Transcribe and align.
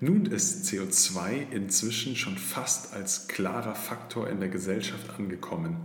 Nun 0.00 0.26
ist 0.26 0.66
CO2 0.66 1.50
inzwischen 1.52 2.16
schon 2.16 2.36
fast 2.36 2.92
als 2.94 3.28
klarer 3.28 3.74
Faktor 3.74 4.28
in 4.28 4.40
der 4.40 4.48
Gesellschaft 4.48 5.18
angekommen. 5.18 5.76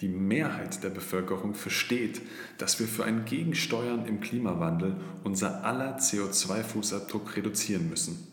Die 0.00 0.08
Mehrheit 0.08 0.82
der 0.82 0.88
Bevölkerung 0.88 1.54
versteht, 1.54 2.22
dass 2.56 2.80
wir 2.80 2.86
für 2.86 3.04
ein 3.04 3.24
Gegensteuern 3.24 4.06
im 4.06 4.20
Klimawandel 4.20 4.96
unser 5.22 5.64
aller 5.64 5.98
CO2-Fußabdruck 5.98 7.36
reduzieren 7.36 7.90
müssen. 7.90 8.26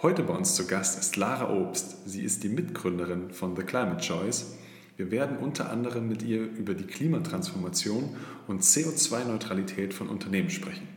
Heute 0.00 0.22
bei 0.22 0.32
uns 0.32 0.54
zu 0.54 0.66
Gast 0.66 0.98
ist 0.98 1.16
Lara 1.16 1.52
Obst. 1.52 2.08
Sie 2.08 2.22
ist 2.22 2.42
die 2.44 2.48
Mitgründerin 2.48 3.32
von 3.32 3.56
The 3.56 3.64
Climate 3.64 4.00
Choice. 4.00 4.54
Wir 4.96 5.10
werden 5.10 5.36
unter 5.36 5.70
anderem 5.70 6.08
mit 6.08 6.22
ihr 6.22 6.42
über 6.42 6.74
die 6.74 6.86
Klimatransformation 6.86 8.16
und 8.46 8.62
CO2-Neutralität 8.62 9.92
von 9.92 10.08
Unternehmen 10.08 10.50
sprechen. 10.50 10.88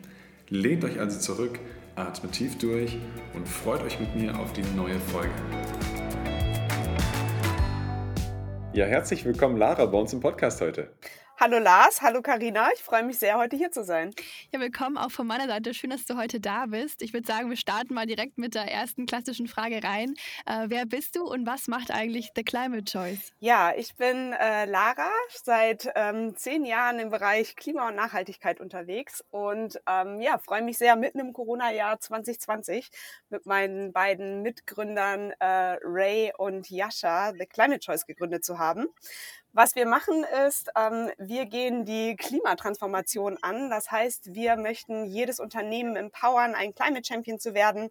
Lehnt 0.49 0.83
euch 0.83 0.99
also 0.99 1.19
zurück, 1.19 1.59
atmet 1.95 2.31
tief 2.31 2.57
durch 2.57 2.97
und 3.33 3.47
freut 3.47 3.81
euch 3.83 3.99
mit 3.99 4.15
mir 4.15 4.37
auf 4.39 4.53
die 4.53 4.63
neue 4.75 4.99
Folge. 4.99 5.29
Ja, 8.73 8.85
herzlich 8.85 9.25
willkommen, 9.25 9.57
Lara, 9.57 9.85
bei 9.85 9.97
uns 9.97 10.13
im 10.13 10.21
Podcast 10.21 10.61
heute. 10.61 10.89
Hallo 11.43 11.57
Lars, 11.57 12.03
hallo 12.03 12.21
Karina. 12.21 12.69
Ich 12.71 12.83
freue 12.83 13.01
mich 13.01 13.17
sehr, 13.17 13.35
heute 13.35 13.55
hier 13.55 13.71
zu 13.71 13.83
sein. 13.83 14.13
Ja, 14.51 14.59
willkommen 14.59 14.95
auch 14.95 15.09
von 15.09 15.25
meiner 15.25 15.47
Seite. 15.47 15.73
Schön, 15.73 15.89
dass 15.89 16.05
du 16.05 16.15
heute 16.15 16.39
da 16.39 16.67
bist. 16.67 17.01
Ich 17.01 17.13
würde 17.13 17.25
sagen, 17.25 17.49
wir 17.49 17.57
starten 17.57 17.95
mal 17.95 18.05
direkt 18.05 18.37
mit 18.37 18.53
der 18.53 18.71
ersten 18.71 19.07
klassischen 19.07 19.47
Frage 19.47 19.83
rein. 19.83 20.13
Äh, 20.45 20.65
wer 20.67 20.85
bist 20.85 21.15
du 21.15 21.23
und 21.23 21.47
was 21.47 21.67
macht 21.67 21.89
eigentlich 21.89 22.29
The 22.35 22.43
Climate 22.43 22.83
Choice? 22.83 23.31
Ja, 23.39 23.73
ich 23.75 23.95
bin 23.95 24.33
äh, 24.33 24.65
Lara, 24.65 25.09
seit 25.29 25.89
ähm, 25.95 26.35
zehn 26.35 26.63
Jahren 26.63 26.99
im 26.99 27.09
Bereich 27.09 27.55
Klima 27.55 27.87
und 27.87 27.95
Nachhaltigkeit 27.95 28.59
unterwegs 28.59 29.23
und 29.31 29.81
ähm, 29.89 30.21
ja, 30.21 30.37
freue 30.37 30.61
mich 30.61 30.77
sehr, 30.77 30.95
mitten 30.95 31.19
im 31.19 31.33
Corona-Jahr 31.33 31.99
2020 31.99 32.91
mit 33.31 33.47
meinen 33.47 33.93
beiden 33.93 34.43
Mitgründern 34.43 35.31
äh, 35.39 35.79
Ray 35.81 36.33
und 36.37 36.69
Yasha 36.69 37.33
The 37.33 37.47
Climate 37.47 37.79
Choice 37.79 38.05
gegründet 38.05 38.45
zu 38.45 38.59
haben. 38.59 38.85
Was 39.53 39.75
wir 39.75 39.85
machen 39.85 40.23
ist, 40.47 40.71
ähm, 40.77 41.11
wir 41.17 41.45
gehen 41.45 41.83
die 41.83 42.15
Klimatransformation 42.15 43.37
an. 43.41 43.69
Das 43.69 43.91
heißt, 43.91 44.33
wir 44.33 44.55
möchten 44.55 45.05
jedes 45.05 45.41
Unternehmen 45.41 45.97
empowern, 45.97 46.55
ein 46.55 46.73
Climate 46.73 47.03
Champion 47.05 47.37
zu 47.37 47.53
werden, 47.53 47.89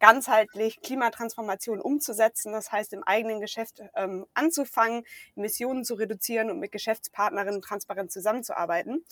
ganzheitlich 0.00 0.80
Klimatransformation 0.80 1.80
umzusetzen. 1.80 2.52
Das 2.52 2.72
heißt, 2.72 2.92
im 2.94 3.04
eigenen 3.04 3.40
Geschäft 3.40 3.80
ähm, 3.94 4.26
anzufangen, 4.34 5.04
Emissionen 5.36 5.84
zu 5.84 5.94
reduzieren 5.94 6.50
und 6.50 6.58
mit 6.58 6.72
Geschäftspartnerinnen 6.72 7.62
transparent 7.62 8.10
zusammenzuarbeiten. 8.10 9.04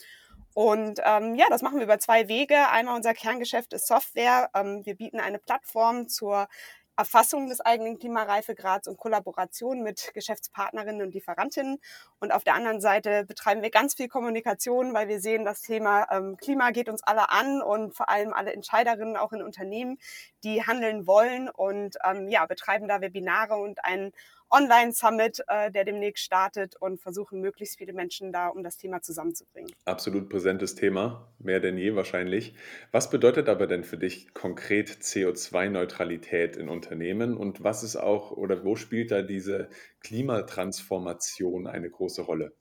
Und 0.54 1.00
ähm, 1.04 1.36
ja, 1.36 1.46
das 1.50 1.62
machen 1.62 1.76
wir 1.76 1.84
über 1.84 2.00
zwei 2.00 2.26
Wege. 2.26 2.68
Einmal 2.70 2.96
unser 2.96 3.14
Kerngeschäft 3.14 3.72
ist 3.72 3.86
Software. 3.86 4.50
Ähm, 4.54 4.84
wir 4.84 4.96
bieten 4.96 5.20
eine 5.20 5.38
Plattform 5.38 6.08
zur 6.08 6.48
Erfassung 6.96 7.48
des 7.48 7.60
eigenen 7.60 7.98
Klimareifegrads 7.98 8.88
und 8.88 8.96
Kollaboration 8.96 9.82
mit 9.82 10.12
Geschäftspartnerinnen 10.14 11.02
und 11.02 11.14
Lieferantinnen. 11.14 11.78
Und 12.20 12.32
auf 12.32 12.44
der 12.44 12.54
anderen 12.54 12.80
Seite 12.80 13.24
betreiben 13.24 13.62
wir 13.62 13.70
ganz 13.70 13.94
viel 13.94 14.08
Kommunikation, 14.08 14.94
weil 14.94 15.08
wir 15.08 15.20
sehen, 15.20 15.44
das 15.44 15.60
Thema 15.60 16.06
ähm, 16.10 16.36
Klima 16.36 16.70
geht 16.70 16.88
uns 16.88 17.02
alle 17.02 17.30
an 17.30 17.60
und 17.60 17.94
vor 17.94 18.08
allem 18.08 18.32
alle 18.32 18.52
Entscheiderinnen 18.52 19.16
auch 19.16 19.32
in 19.32 19.42
Unternehmen, 19.42 19.98
die 20.42 20.66
handeln 20.66 21.06
wollen 21.06 21.48
und 21.50 21.96
ähm, 22.04 22.28
ja, 22.28 22.46
betreiben 22.46 22.88
da 22.88 23.00
Webinare 23.00 23.56
und 23.56 23.84
einen 23.84 24.12
Online-Summit, 24.50 25.42
äh, 25.48 25.70
der 25.70 25.84
demnächst 25.84 26.24
startet 26.24 26.76
und 26.76 27.00
versuchen, 27.00 27.40
möglichst 27.40 27.78
viele 27.78 27.92
Menschen 27.92 28.32
da 28.32 28.48
um 28.48 28.62
das 28.62 28.76
Thema 28.76 29.02
zusammenzubringen. 29.02 29.72
Absolut 29.84 30.28
präsentes 30.28 30.74
Thema, 30.74 31.32
mehr 31.38 31.60
denn 31.60 31.76
je 31.76 31.94
wahrscheinlich. 31.94 32.54
Was 32.92 33.10
bedeutet 33.10 33.48
aber 33.48 33.66
denn 33.66 33.84
für 33.84 33.98
dich 33.98 34.32
konkret 34.34 34.88
CO2-Neutralität 34.88 36.56
in 36.56 36.68
Unternehmen 36.68 37.36
und 37.36 37.64
was 37.64 37.82
ist 37.82 37.96
auch 37.96 38.30
oder 38.30 38.64
wo 38.64 38.76
spielt 38.76 39.10
da 39.10 39.22
diese 39.22 39.68
Klimatransformation 40.00 41.66
eine 41.66 41.90
große 41.90 42.22
Rolle? 42.22 42.52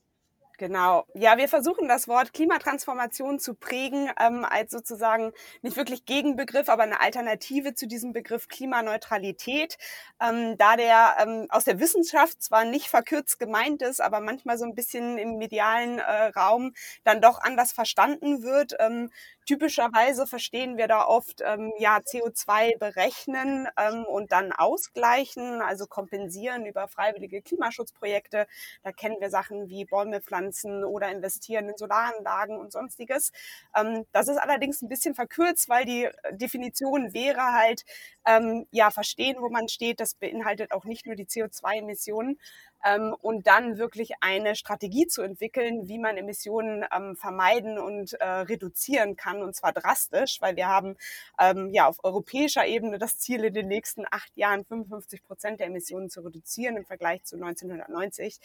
Genau. 0.58 1.06
Ja, 1.14 1.38
wir 1.38 1.50
versuchen 1.50 1.88
das 1.90 2.08
Wort 2.08 2.34
Klimatransformation 2.34 3.40
zu 3.40 3.56
prägen 3.56 4.10
ähm, 4.20 4.46
als 4.46 4.72
sozusagen 4.72 5.34
nicht 5.62 5.76
wirklich 5.76 6.06
Gegenbegriff, 6.06 6.70
aber 6.70 6.84
eine 6.84 7.02
Alternative 7.02 7.74
zu 7.74 7.88
diesem 7.88 8.14
Begriff 8.14 8.48
Klimaneutralität, 8.48 9.78
ähm, 10.22 10.58
da 10.58 10.78
der 10.78 11.18
ähm, 11.20 11.48
aus 11.50 11.66
der 11.66 11.80
Wissenschaft 11.82 12.42
zwar 12.42 12.64
nicht 12.64 12.88
verkürzt 12.88 13.38
gemeint 13.38 13.82
ist, 13.82 14.00
aber 14.00 14.22
manchmal 14.22 14.58
so 14.58 14.64
ein 14.64 14.76
bisschen 14.76 15.18
im 15.18 15.38
medialen 15.38 16.00
äh, 16.00 16.28
Raum 16.28 16.74
dann 17.04 17.22
doch 17.22 17.42
anders 17.42 17.74
verstanden 17.74 18.42
wird. 18.44 18.76
Ähm, 18.80 19.10
Typischerweise 19.48 20.26
verstehen 20.26 20.76
wir 20.76 20.88
da 20.88 21.06
oft 21.06 21.42
ähm, 21.46 21.72
ja 21.78 21.98
CO2 21.98 22.80
berechnen 22.80 23.68
ähm, 23.78 24.04
und 24.06 24.32
dann 24.32 24.52
ausgleichen, 24.52 25.62
also 25.62 25.86
kompensieren 25.86 26.66
über 26.66 26.88
freiwillige 26.88 27.44
Klimaschutzprojekte. 27.44 28.48
Da 28.82 28.92
kennen 28.92 29.18
wir 29.20 29.30
Sachen 29.30 29.70
wie 29.70 29.86
Bäume 29.86 30.20
pflanzen 30.20 30.45
oder 30.86 31.10
investieren 31.10 31.70
in 31.70 31.78
Solaranlagen 31.78 32.58
und 32.58 32.72
sonstiges. 32.72 33.32
Ähm, 33.76 34.06
das 34.12 34.28
ist 34.28 34.38
allerdings 34.38 34.82
ein 34.82 34.90
bisschen 34.90 35.16
verkürzt, 35.16 35.70
weil 35.70 35.86
die 35.86 36.10
Definition 36.32 37.14
wäre 37.14 37.54
halt 37.54 37.84
ähm, 38.26 38.68
ja 38.72 38.92
verstehen, 38.92 39.38
wo 39.40 39.50
man 39.50 39.68
steht. 39.68 40.00
Das 40.00 40.16
beinhaltet 40.16 40.72
auch 40.72 40.86
nicht 40.86 41.06
nur 41.06 41.16
die 41.16 41.26
CO2-Emissionen, 41.26 42.38
ähm, 42.86 43.16
und 43.22 43.48
dann 43.48 43.78
wirklich 43.78 44.12
eine 44.22 44.56
Strategie 44.56 45.08
zu 45.08 45.24
entwickeln, 45.24 45.88
wie 45.88 45.98
man 45.98 46.18
Emissionen 46.18 46.86
ähm, 46.96 47.16
vermeiden 47.16 47.80
und 47.80 48.14
äh, 48.14 48.26
reduzieren 48.26 49.16
kann, 49.16 49.42
und 49.42 49.56
zwar 49.56 49.74
drastisch, 49.74 50.38
weil 50.40 50.56
wir 50.56 50.68
haben 50.68 50.96
ähm, 51.40 51.72
ja 51.74 51.88
auf 51.88 52.04
europäischer 52.04 52.66
Ebene 52.66 53.00
das 53.00 53.18
Ziel, 53.18 53.44
in 53.44 53.54
den 53.54 53.68
nächsten 53.68 54.06
acht 54.12 54.32
Jahren 54.38 54.66
55 54.66 55.24
Prozent 55.24 55.60
der 55.60 55.68
Emissionen 55.68 56.10
zu 56.10 56.22
reduzieren 56.22 56.78
im 56.78 56.86
Vergleich 56.86 57.24
zu 57.24 57.36
1990. 57.36 58.40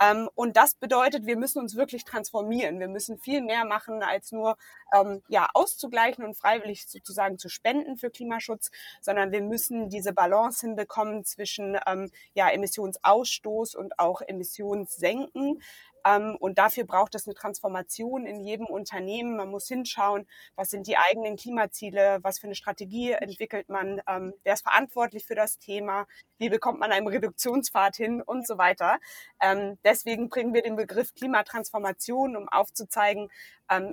Ähm, 0.00 0.28
und 0.34 0.56
das 0.56 0.74
bedeutet, 0.74 1.26
wir 1.26 1.36
müssen 1.36 1.60
uns 1.60 1.76
wirklich 1.76 2.04
transformieren. 2.04 2.80
Wir 2.80 2.88
müssen 2.88 3.18
viel 3.18 3.42
mehr 3.42 3.64
machen, 3.64 4.02
als 4.02 4.32
nur 4.32 4.56
ähm, 4.94 5.22
ja, 5.28 5.48
auszugleichen 5.54 6.24
und 6.24 6.36
freiwillig 6.36 6.86
sozusagen 6.88 7.38
zu 7.38 7.48
spenden 7.48 7.96
für 7.96 8.10
Klimaschutz, 8.10 8.70
sondern 9.00 9.32
wir 9.32 9.42
müssen 9.42 9.88
diese 9.88 10.12
Balance 10.12 10.66
hinbekommen 10.66 11.24
zwischen 11.24 11.78
ähm, 11.86 12.10
ja, 12.34 12.50
Emissionsausstoß 12.50 13.74
und 13.74 13.98
auch 13.98 14.20
Emissionssenken. 14.20 15.60
Ähm, 16.04 16.36
und 16.38 16.58
dafür 16.58 16.84
braucht 16.84 17.14
es 17.14 17.26
eine 17.26 17.34
Transformation 17.34 18.26
in 18.26 18.40
jedem 18.40 18.66
Unternehmen. 18.66 19.36
Man 19.36 19.50
muss 19.50 19.68
hinschauen, 19.68 20.26
was 20.56 20.70
sind 20.70 20.86
die 20.86 20.96
eigenen 20.96 21.36
Klimaziele, 21.36 22.18
was 22.22 22.38
für 22.38 22.46
eine 22.46 22.54
Strategie 22.54 23.12
entwickelt 23.12 23.68
man, 23.68 24.00
ähm, 24.08 24.34
wer 24.44 24.54
ist 24.54 24.62
verantwortlich 24.62 25.24
für 25.24 25.34
das 25.34 25.58
Thema, 25.58 26.06
wie 26.38 26.48
bekommt 26.48 26.80
man 26.80 26.92
einen 26.92 27.08
Reduktionspfad 27.08 27.96
hin 27.96 28.22
und 28.22 28.46
so 28.46 28.58
weiter. 28.58 28.98
Ähm, 29.40 29.78
deswegen 29.84 30.28
bringen 30.28 30.54
wir 30.54 30.62
den 30.62 30.76
Begriff 30.76 31.14
Klimatransformation, 31.14 32.36
um 32.36 32.48
aufzuzeigen, 32.48 33.30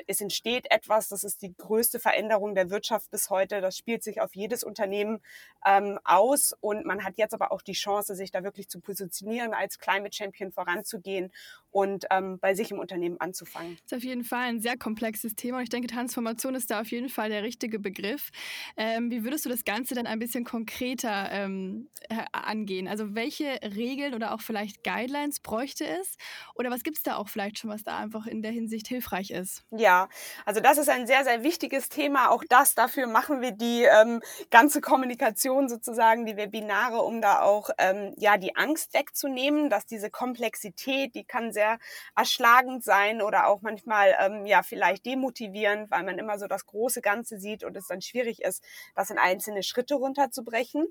es 0.08 0.22
entsteht 0.22 0.70
etwas, 0.70 1.08
das 1.10 1.24
ist 1.24 1.42
die 1.42 1.54
größte 1.56 2.00
Veränderung 2.00 2.56
der 2.56 2.70
Wirtschaft 2.70 3.10
bis 3.10 3.30
heute. 3.30 3.62
Das 3.62 3.78
spielt 3.78 4.04
sich 4.04 4.22
auf 4.22 4.36
jedes 4.36 4.64
Unternehmen 4.64 5.22
ähm, 5.66 6.00
aus 6.04 6.54
und 6.60 6.86
man 6.86 7.04
hat 7.04 7.18
jetzt 7.18 7.34
aber 7.34 7.52
auch 7.52 7.62
die 7.62 7.74
Chance, 7.74 8.16
sich 8.16 8.32
da 8.32 8.44
wirklich 8.44 8.68
zu 8.70 8.80
positionieren, 8.80 9.54
als 9.54 9.80
Climate 9.80 10.16
Champion 10.16 10.52
voranzugehen 10.52 11.32
und 11.72 12.06
ähm, 12.12 12.38
bei 12.40 12.54
sich 12.54 12.72
im 12.72 12.80
Unternehmen 12.80 13.20
anzufangen. 13.20 13.78
Das 13.84 13.94
ist 13.94 13.98
auf 13.98 14.04
jeden 14.04 14.24
Fall 14.24 14.50
ein 14.50 14.60
sehr 14.60 14.78
komplexes 14.78 15.36
Thema 15.36 15.58
und 15.58 15.64
ich 15.64 15.70
denke, 15.70 15.88
Transformation 15.88 16.56
ist 16.56 16.70
da 16.70 16.82
auf 16.82 16.92
jeden 16.92 17.10
Fall 17.10 17.30
der 17.30 17.44
richtige 17.44 17.80
Begriff. 17.80 18.32
Ähm, 18.76 19.10
wie 19.10 19.24
würdest 19.24 19.46
du 19.46 19.50
das 19.50 19.64
Ganze 19.64 19.96
dann 19.96 20.06
ein 20.06 20.20
bisschen 20.20 20.44
konkreter 20.44 21.32
ähm, 21.32 21.90
angehen? 22.34 22.88
Also 22.88 23.16
welche 23.16 23.60
Regeln 23.64 24.14
oder 24.14 24.34
auch 24.34 24.42
vielleicht 24.42 24.84
Guidelines 24.84 25.40
bräuchte 25.40 25.86
es? 25.86 26.18
Oder 26.56 26.70
was 26.72 26.84
gibt 26.84 26.98
es 26.98 27.04
da 27.04 27.16
auch 27.16 27.30
vielleicht 27.30 27.60
schon, 27.60 27.70
was 27.70 27.84
da 27.84 27.98
einfach 27.98 28.28
in 28.28 28.42
der 28.42 28.52
Hinsicht 28.52 28.88
hilfreich 28.88 29.32
ist? 29.32 29.64
Ja, 29.74 30.10
also 30.46 30.60
das 30.60 30.78
ist 30.78 30.90
ein 30.90 31.08
sehr, 31.08 31.24
sehr 31.24 31.44
wichtiges 31.44 31.88
Thema. 31.88 32.30
Auch 32.32 32.44
das, 32.50 32.76
dafür 32.76 33.08
machen 33.08 33.40
wir 33.40 33.52
die 33.52 33.84
ähm, 33.84 34.22
ganze 34.50 34.82
Kommunikation 34.82 35.70
sozusagen, 35.70 36.26
die 36.26 36.36
Webinare, 36.36 37.02
um 37.02 37.22
da 37.22 37.40
auch 37.42 37.70
ähm, 37.78 38.14
ja 38.18 38.36
die 38.36 38.58
Angst 38.58 38.94
wegzunehmen, 38.94 39.70
dass 39.70 39.86
diese 39.86 40.10
Komplexität, 40.10 41.16
die 41.16 41.24
kann 41.24 41.54
sehr 41.54 41.80
erschlagend 42.18 42.84
sein 42.84 43.22
oder 43.22 43.48
auch 43.48 43.62
manchmal 43.62 44.14
ähm, 44.20 44.46
ja 44.46 44.62
vielleicht 44.62 45.06
demotivierend, 45.06 45.90
weil 45.90 46.04
man 46.04 46.20
immer 46.20 46.38
so 46.38 46.48
das 46.48 46.66
große 46.66 47.00
Ganze 47.02 47.40
sieht 47.40 47.64
und 47.64 47.78
es 47.78 47.88
dann 47.88 48.02
schwierig 48.02 48.42
ist, 48.42 48.62
das 48.94 49.10
in 49.10 49.18
einzelne 49.18 49.64
Schritte 49.64 49.96
runterzubrechen. 49.96 50.86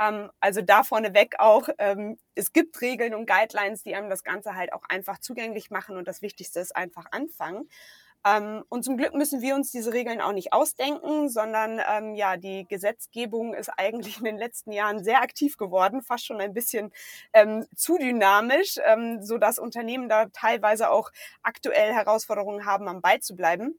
Ähm, 0.00 0.30
also 0.40 0.62
da 0.62 0.84
vorneweg 0.84 1.34
auch, 1.38 1.68
ähm, 1.76 2.16
es 2.34 2.54
gibt 2.54 2.80
Regeln 2.80 3.14
und 3.14 3.26
Guidelines, 3.26 3.82
die 3.82 3.94
einem 3.94 4.08
das 4.08 4.24
Ganze 4.24 4.54
halt 4.54 4.72
auch 4.72 4.84
einfach 4.88 5.18
zugänglich 5.18 5.70
machen 5.70 5.98
und 5.98 6.08
das 6.08 6.22
Wichtigste 6.22 6.60
ist 6.60 6.74
einfach 6.74 7.04
anfangen. 7.10 7.68
Ähm, 8.24 8.64
und 8.68 8.84
zum 8.84 8.96
Glück 8.96 9.14
müssen 9.14 9.40
wir 9.42 9.54
uns 9.54 9.70
diese 9.72 9.92
Regeln 9.92 10.20
auch 10.20 10.32
nicht 10.32 10.52
ausdenken, 10.52 11.28
sondern 11.28 11.80
ähm, 11.90 12.14
ja, 12.14 12.36
die 12.36 12.66
Gesetzgebung 12.68 13.54
ist 13.54 13.68
eigentlich 13.76 14.18
in 14.18 14.24
den 14.24 14.38
letzten 14.38 14.72
Jahren 14.72 15.02
sehr 15.02 15.22
aktiv 15.22 15.56
geworden, 15.56 16.02
fast 16.02 16.26
schon 16.26 16.40
ein 16.40 16.54
bisschen 16.54 16.92
ähm, 17.32 17.66
zu 17.74 17.98
dynamisch, 17.98 18.76
ähm, 18.86 19.22
so 19.22 19.38
dass 19.38 19.58
Unternehmen 19.58 20.08
da 20.08 20.26
teilweise 20.26 20.90
auch 20.90 21.10
aktuell 21.42 21.92
Herausforderungen 21.92 22.64
haben, 22.64 22.88
am 22.88 23.00
Ball 23.00 23.20
zu 23.20 23.34
bleiben. 23.34 23.78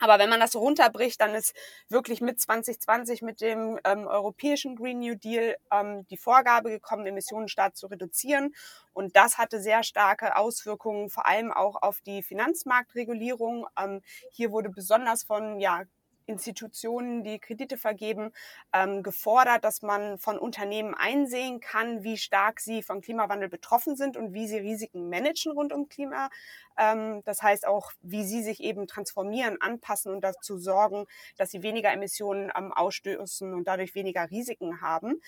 Aber 0.00 0.18
wenn 0.18 0.28
man 0.28 0.40
das 0.40 0.52
so 0.52 0.58
runterbricht, 0.58 1.20
dann 1.20 1.34
ist 1.34 1.54
wirklich 1.88 2.20
mit 2.20 2.40
2020 2.40 3.22
mit 3.22 3.40
dem 3.40 3.78
ähm, 3.84 4.06
europäischen 4.06 4.76
Green 4.76 4.98
New 4.98 5.14
Deal 5.14 5.56
ähm, 5.72 6.06
die 6.08 6.16
Vorgabe 6.16 6.70
gekommen, 6.70 7.06
Emissionen 7.06 7.48
stark 7.48 7.76
zu 7.76 7.86
reduzieren. 7.86 8.54
Und 8.92 9.16
das 9.16 9.38
hatte 9.38 9.60
sehr 9.60 9.82
starke 9.82 10.36
Auswirkungen, 10.36 11.10
vor 11.10 11.26
allem 11.26 11.52
auch 11.52 11.80
auf 11.82 12.00
die 12.00 12.22
Finanzmarktregulierung. 12.22 13.66
Ähm, 13.78 14.02
hier 14.30 14.50
wurde 14.50 14.68
besonders 14.68 15.22
von 15.22 15.60
ja, 15.60 15.84
Institutionen, 16.26 17.24
die 17.24 17.38
Kredite 17.38 17.76
vergeben, 17.76 18.32
ähm, 18.72 19.02
gefordert, 19.02 19.64
dass 19.64 19.82
man 19.82 20.18
von 20.18 20.38
Unternehmen 20.38 20.94
einsehen 20.94 21.60
kann, 21.60 22.02
wie 22.02 22.16
stark 22.16 22.60
sie 22.60 22.82
vom 22.82 23.00
Klimawandel 23.00 23.48
betroffen 23.48 23.96
sind 23.96 24.16
und 24.16 24.32
wie 24.32 24.46
sie 24.46 24.58
Risiken 24.58 25.08
managen 25.08 25.52
rund 25.52 25.72
um 25.72 25.88
Klima. 25.88 26.30
Ähm, 26.78 27.22
das 27.24 27.42
heißt 27.42 27.66
auch, 27.66 27.92
wie 28.02 28.24
sie 28.24 28.42
sich 28.42 28.60
eben 28.60 28.86
transformieren, 28.86 29.60
anpassen 29.60 30.12
und 30.12 30.22
dazu 30.22 30.58
sorgen, 30.58 31.06
dass 31.36 31.50
sie 31.50 31.62
weniger 31.62 31.92
Emissionen 31.92 32.50
ähm, 32.56 32.72
ausstoßen 32.72 33.54
und 33.54 33.68
dadurch 33.68 33.94
weniger 33.94 34.30
Risiken 34.30 34.80
haben. 34.80 35.20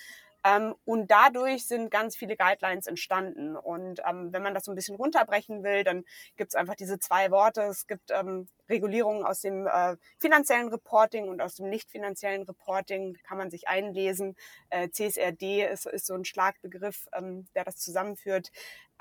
Ähm, 0.45 0.75
und 0.85 1.11
dadurch 1.11 1.67
sind 1.67 1.91
ganz 1.91 2.17
viele 2.17 2.37
Guidelines 2.37 2.87
entstanden. 2.87 3.57
Und 3.57 4.01
ähm, 4.09 4.33
wenn 4.33 4.43
man 4.43 4.55
das 4.55 4.65
so 4.65 4.73
ein 4.73 4.75
bisschen 4.75 4.97
runterbrechen 4.97 5.63
will, 5.63 5.85
dann 5.85 6.05
gibt 6.37 6.53
es 6.53 6.55
einfach 6.55 6.75
diese 6.75 6.99
zwei 6.99 7.31
Worte. 7.31 7.63
Es 7.63 7.87
gibt 7.87 8.11
ähm, 8.11 8.49
Regulierungen 8.69 9.25
aus 9.25 9.41
dem 9.41 9.67
äh, 9.67 9.97
finanziellen 10.21 10.69
Reporting 10.69 11.29
und 11.29 11.41
aus 11.41 11.57
dem 11.57 11.69
nicht 11.69 11.91
finanziellen 11.91 12.43
Reporting. 12.43 13.17
Kann 13.25 13.39
man 13.39 13.51
sich 13.51 13.69
einlesen. 13.69 14.37
Äh, 14.71 14.91
CSRD 14.91 15.65
ist, 15.65 15.87
ist 15.87 16.07
so 16.07 16.15
ein 16.15 16.25
Schlagbegriff, 16.25 17.09
ähm, 17.13 17.47
der 17.55 17.65
das 17.65 17.77
zusammenführt. 17.77 18.51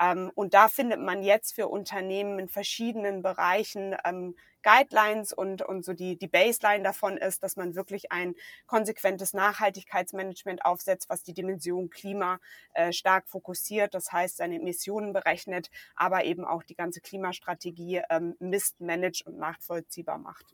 Ähm, 0.00 0.30
und 0.34 0.54
da 0.54 0.68
findet 0.68 1.00
man 1.00 1.22
jetzt 1.22 1.54
für 1.54 1.68
Unternehmen 1.68 2.38
in 2.38 2.48
verschiedenen 2.48 3.22
Bereichen 3.22 3.96
ähm, 4.04 4.34
Guidelines 4.66 5.32
und, 5.32 5.62
und 5.62 5.84
so 5.84 5.92
die, 5.92 6.18
die 6.18 6.26
Baseline 6.26 6.82
davon 6.82 7.16
ist, 7.18 7.44
dass 7.44 7.54
man 7.54 7.76
wirklich 7.76 8.10
ein 8.10 8.34
konsequentes 8.66 9.32
Nachhaltigkeitsmanagement 9.32 10.64
aufsetzt, 10.64 11.08
was 11.08 11.22
die 11.22 11.34
Dimension 11.34 11.88
Klima 11.88 12.40
äh, 12.74 12.92
stark 12.92 13.28
fokussiert. 13.28 13.94
Das 13.94 14.10
heißt, 14.10 14.38
seine 14.38 14.56
Emissionen 14.56 15.12
berechnet, 15.12 15.70
aber 15.94 16.24
eben 16.24 16.44
auch 16.44 16.64
die 16.64 16.74
ganze 16.74 17.00
Klimastrategie 17.00 18.02
ähm, 18.10 18.34
misst, 18.40 18.80
managt 18.80 19.24
und 19.24 19.38
nachvollziehbar 19.38 20.18
macht. 20.18 20.46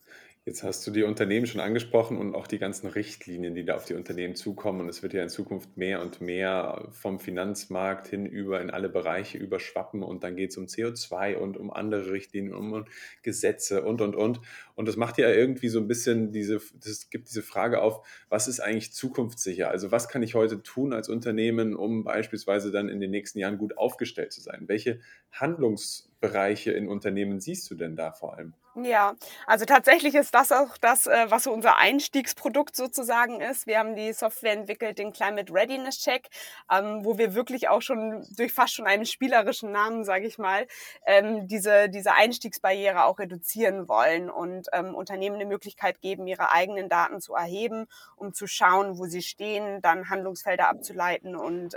Jetzt 0.45 0.65
hast 0.65 0.85
du 0.85 0.91
die 0.91 1.05
Unternehmen 1.05 1.47
schon 1.47 1.61
angesprochen 1.61 2.19
und 2.19 2.35
auch 2.35 2.49
die 2.49 2.59
ganzen 2.59 2.89
Richtlinien, 2.89 3.55
die 3.55 3.65
da 3.65 3.77
auf 3.77 3.85
die 3.85 3.95
Unternehmen 3.95 4.35
zukommen. 4.35 4.81
Und 4.81 4.89
es 4.89 5.01
wird 5.01 5.13
ja 5.13 5.23
in 5.23 5.29
Zukunft 5.29 5.77
mehr 5.77 6.03
und 6.03 6.21
mehr 6.21 6.89
vom 6.91 7.21
Finanzmarkt 7.21 8.09
hinüber 8.09 8.61
in 8.61 8.69
alle 8.69 8.89
Bereiche 8.89 9.39
überschwappen. 9.39 10.03
Und 10.03 10.25
dann 10.25 10.35
geht 10.35 10.51
es 10.51 10.57
um 10.57 10.65
CO2 10.67 11.37
und 11.37 11.57
um 11.57 11.73
andere 11.73 12.11
Richtlinien, 12.11 12.55
um 12.55 12.87
Gesetze 13.23 13.85
und, 13.85 14.01
und, 14.01 14.17
und. 14.17 14.41
Und 14.75 14.89
das 14.89 14.97
macht 14.97 15.17
ja 15.19 15.31
irgendwie 15.31 15.69
so 15.69 15.79
ein 15.79 15.87
bisschen 15.87 16.33
diese, 16.33 16.61
das 16.75 17.09
gibt 17.09 17.29
diese 17.29 17.43
Frage 17.43 17.81
auf, 17.81 18.05
was 18.29 18.49
ist 18.49 18.59
eigentlich 18.59 18.93
zukunftssicher? 18.93 19.71
Also 19.71 19.93
was 19.93 20.09
kann 20.09 20.25
ich 20.25 20.35
heute 20.35 20.61
tun 20.65 20.93
als 20.93 21.09
Unternehmen, 21.09 21.77
um 21.77 22.03
beispielsweise 22.03 22.73
dann 22.73 22.89
in 22.89 22.99
den 22.99 23.13
nächsten 23.13 23.39
Jahren 23.39 23.59
gut 23.59 23.79
aufgestellt 23.79 24.33
zu 24.33 24.41
sein? 24.41 24.65
Welche 24.67 24.99
Handlungsbereiche 25.31 26.73
in 26.73 26.89
Unternehmen 26.89 27.39
siehst 27.39 27.71
du 27.71 27.77
denn 27.77 27.95
da 27.95 28.11
vor 28.11 28.37
allem? 28.37 28.55
Ja, 28.75 29.15
also 29.47 29.67
tatsächlich 29.67 30.15
ist 30.15 30.35
das 30.35 30.51
auch 30.51 30.79
das, 30.79 31.07
äh, 31.07 31.27
was 31.29 31.43
so 31.43 31.53
unser 31.53 31.77
Einstiegsprodukt 31.77 32.75
sozusagen 32.75 33.43
ist. 33.43 33.67
Wir 33.67 33.79
haben 33.79 33.97
die 33.97 34.15
Software 34.15 34.55
entwickelt, 34.55 34.99
den 34.99 35.13
Climate 35.13 35.53
Readiness 35.53 35.99
Check, 35.99 36.31
ähm, 36.73 37.05
wo 37.05 37.19
wir 37.19 37.35
wirklich 37.35 37.69
auch 37.69 37.83
schon 37.83 38.27
durch 38.35 38.51
fast 38.55 38.73
schon 38.73 38.87
einen 38.87 39.05
spielerischen 39.05 39.73
Namen, 39.73 40.05
sage 40.07 40.27
ich 40.27 40.39
mal, 40.39 40.67
ähm, 41.05 41.47
diese, 41.49 41.91
diese 41.91 42.15
Einstiegsbarriere 42.15 43.05
auch 43.05 43.19
reduzieren 43.19 43.89
wollen 43.89 44.31
und 44.31 44.69
ähm, 44.73 44.95
Unternehmen 44.95 45.37
eine 45.37 45.45
Möglichkeit 45.45 46.01
geben, 46.01 46.27
ihre 46.27 46.51
eigenen 46.51 46.89
Daten 46.89 47.21
zu 47.21 47.35
erheben, 47.35 47.85
um 48.17 48.33
zu 48.33 48.47
schauen, 48.47 48.97
wo 48.97 49.05
sie 49.05 49.21
stehen, 49.21 49.83
dann 49.83 50.09
Handlungsfelder 50.09 50.71
abzuleiten 50.71 51.37
und 51.37 51.77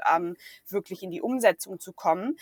wirklich 0.70 1.04
in 1.04 1.12
die 1.12 1.22
Umsetzung 1.22 1.80
zu 1.80 1.92
kommen. 1.94 2.38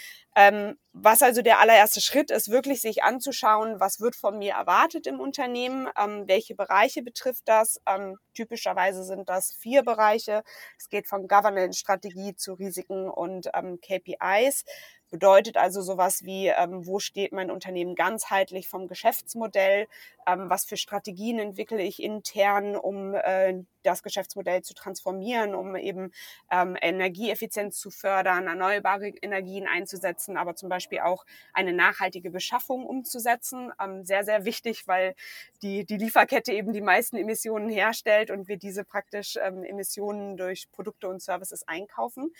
Was 0.96 1.24
also 1.24 1.42
der 1.42 1.60
allererste 1.60 2.02
Schritt 2.02 2.30
ist, 2.30 2.52
wirklich 2.52 2.82
sich 2.82 3.04
anzuschauen, 3.04 3.80
was 3.80 4.00
wird 4.00 4.16
von 4.16 4.38
mir 4.38 4.43
erwartet 4.50 5.08
im 5.08 5.20
Unternehmen, 5.20 5.90
ähm, 5.98 6.24
welche 6.28 6.56
Bereiche 6.56 7.04
betrifft 7.04 7.44
das. 7.46 7.80
Ähm, 7.88 8.18
typischerweise 8.34 9.04
sind 9.04 9.30
das 9.30 9.54
vier 9.54 9.84
Bereiche. 9.84 10.44
Es 10.78 10.90
geht 10.90 11.08
von 11.08 11.28
Governance, 11.28 11.80
Strategie 11.80 12.36
zu 12.36 12.54
Risiken 12.54 13.10
und 13.10 13.50
ähm, 13.54 13.80
KPIs. 13.82 14.66
Bedeutet 15.14 15.58
also 15.58 15.84
sowas 15.84 16.26
wie, 16.26 16.48
ähm, 16.48 16.88
wo 16.88 16.98
steht 16.98 17.34
mein 17.34 17.52
Unternehmen 17.52 17.94
ganzheitlich 17.94 18.68
vom 18.68 18.88
Geschäftsmodell, 18.88 19.88
ähm, 20.26 20.50
was 20.50 20.66
für 20.66 20.76
Strategien 20.76 21.38
entwickle 21.38 21.84
ich 21.84 22.02
intern, 22.02 22.76
um 22.76 23.14
äh, 23.14 23.64
das 23.84 24.02
Geschäftsmodell 24.02 24.64
zu 24.64 24.74
transformieren, 24.74 25.54
um 25.54 25.76
eben 25.76 26.12
ähm, 26.50 26.76
Energieeffizienz 26.82 27.78
zu 27.78 27.92
fördern, 27.92 28.48
erneuerbare 28.48 29.10
Energien 29.10 29.68
einzusetzen, 29.68 30.36
aber 30.36 30.56
zum 30.56 30.70
Beispiel 30.70 31.02
auch 31.02 31.26
eine 31.54 31.74
nachhaltige 31.74 32.32
Beschaffung 32.32 32.84
umzusetzen. 32.84 33.72
Ähm, 33.80 34.06
sehr, 34.06 34.24
sehr 34.24 34.46
wichtig, 34.46 34.88
weil 34.88 35.14
die, 35.62 35.86
die 35.86 35.98
Lieferkette 35.98 36.54
eben 36.54 36.74
die 36.74 36.82
meisten 36.82 37.18
Emissionen 37.18 37.70
herstellt 37.70 38.32
und 38.32 38.48
wir 38.48 38.58
diese 38.58 38.84
praktisch 38.84 39.38
ähm, 39.40 39.64
Emissionen 39.64 40.38
durch 40.38 40.72
Produkte 40.72 41.08
und 41.08 41.22
Services 41.22 41.68
einkaufen 41.68 42.34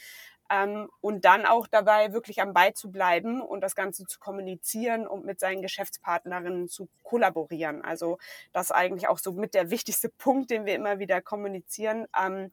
ähm, 0.50 0.90
und 1.02 1.26
dann 1.26 1.46
auch 1.46 1.68
dabei 1.68 2.14
wirklich 2.14 2.42
am 2.42 2.54
Ball 2.54 2.74
zu 2.74 2.92
bleiben 2.92 3.42
und 3.42 3.62
das 3.62 3.76
Ganze 3.76 4.06
zu 4.06 4.20
kommunizieren 4.20 5.08
und 5.08 5.26
mit 5.26 5.40
seinen 5.40 5.62
Geschäftspartnerinnen 5.62 6.68
zu 6.68 6.88
kollaborieren. 7.04 7.84
Also 7.84 8.18
das 8.52 8.72
eigentlich 8.72 9.08
auch 9.08 9.20
so 9.20 9.34
mit 9.34 9.54
der 9.54 9.70
wichtigste 9.70 10.10
Punkt, 10.18 10.52
den 10.52 10.66
wir 10.66 10.76
immer 10.76 11.00
wieder 11.00 11.22
kommunizieren, 11.22 12.08
ähm, 12.20 12.52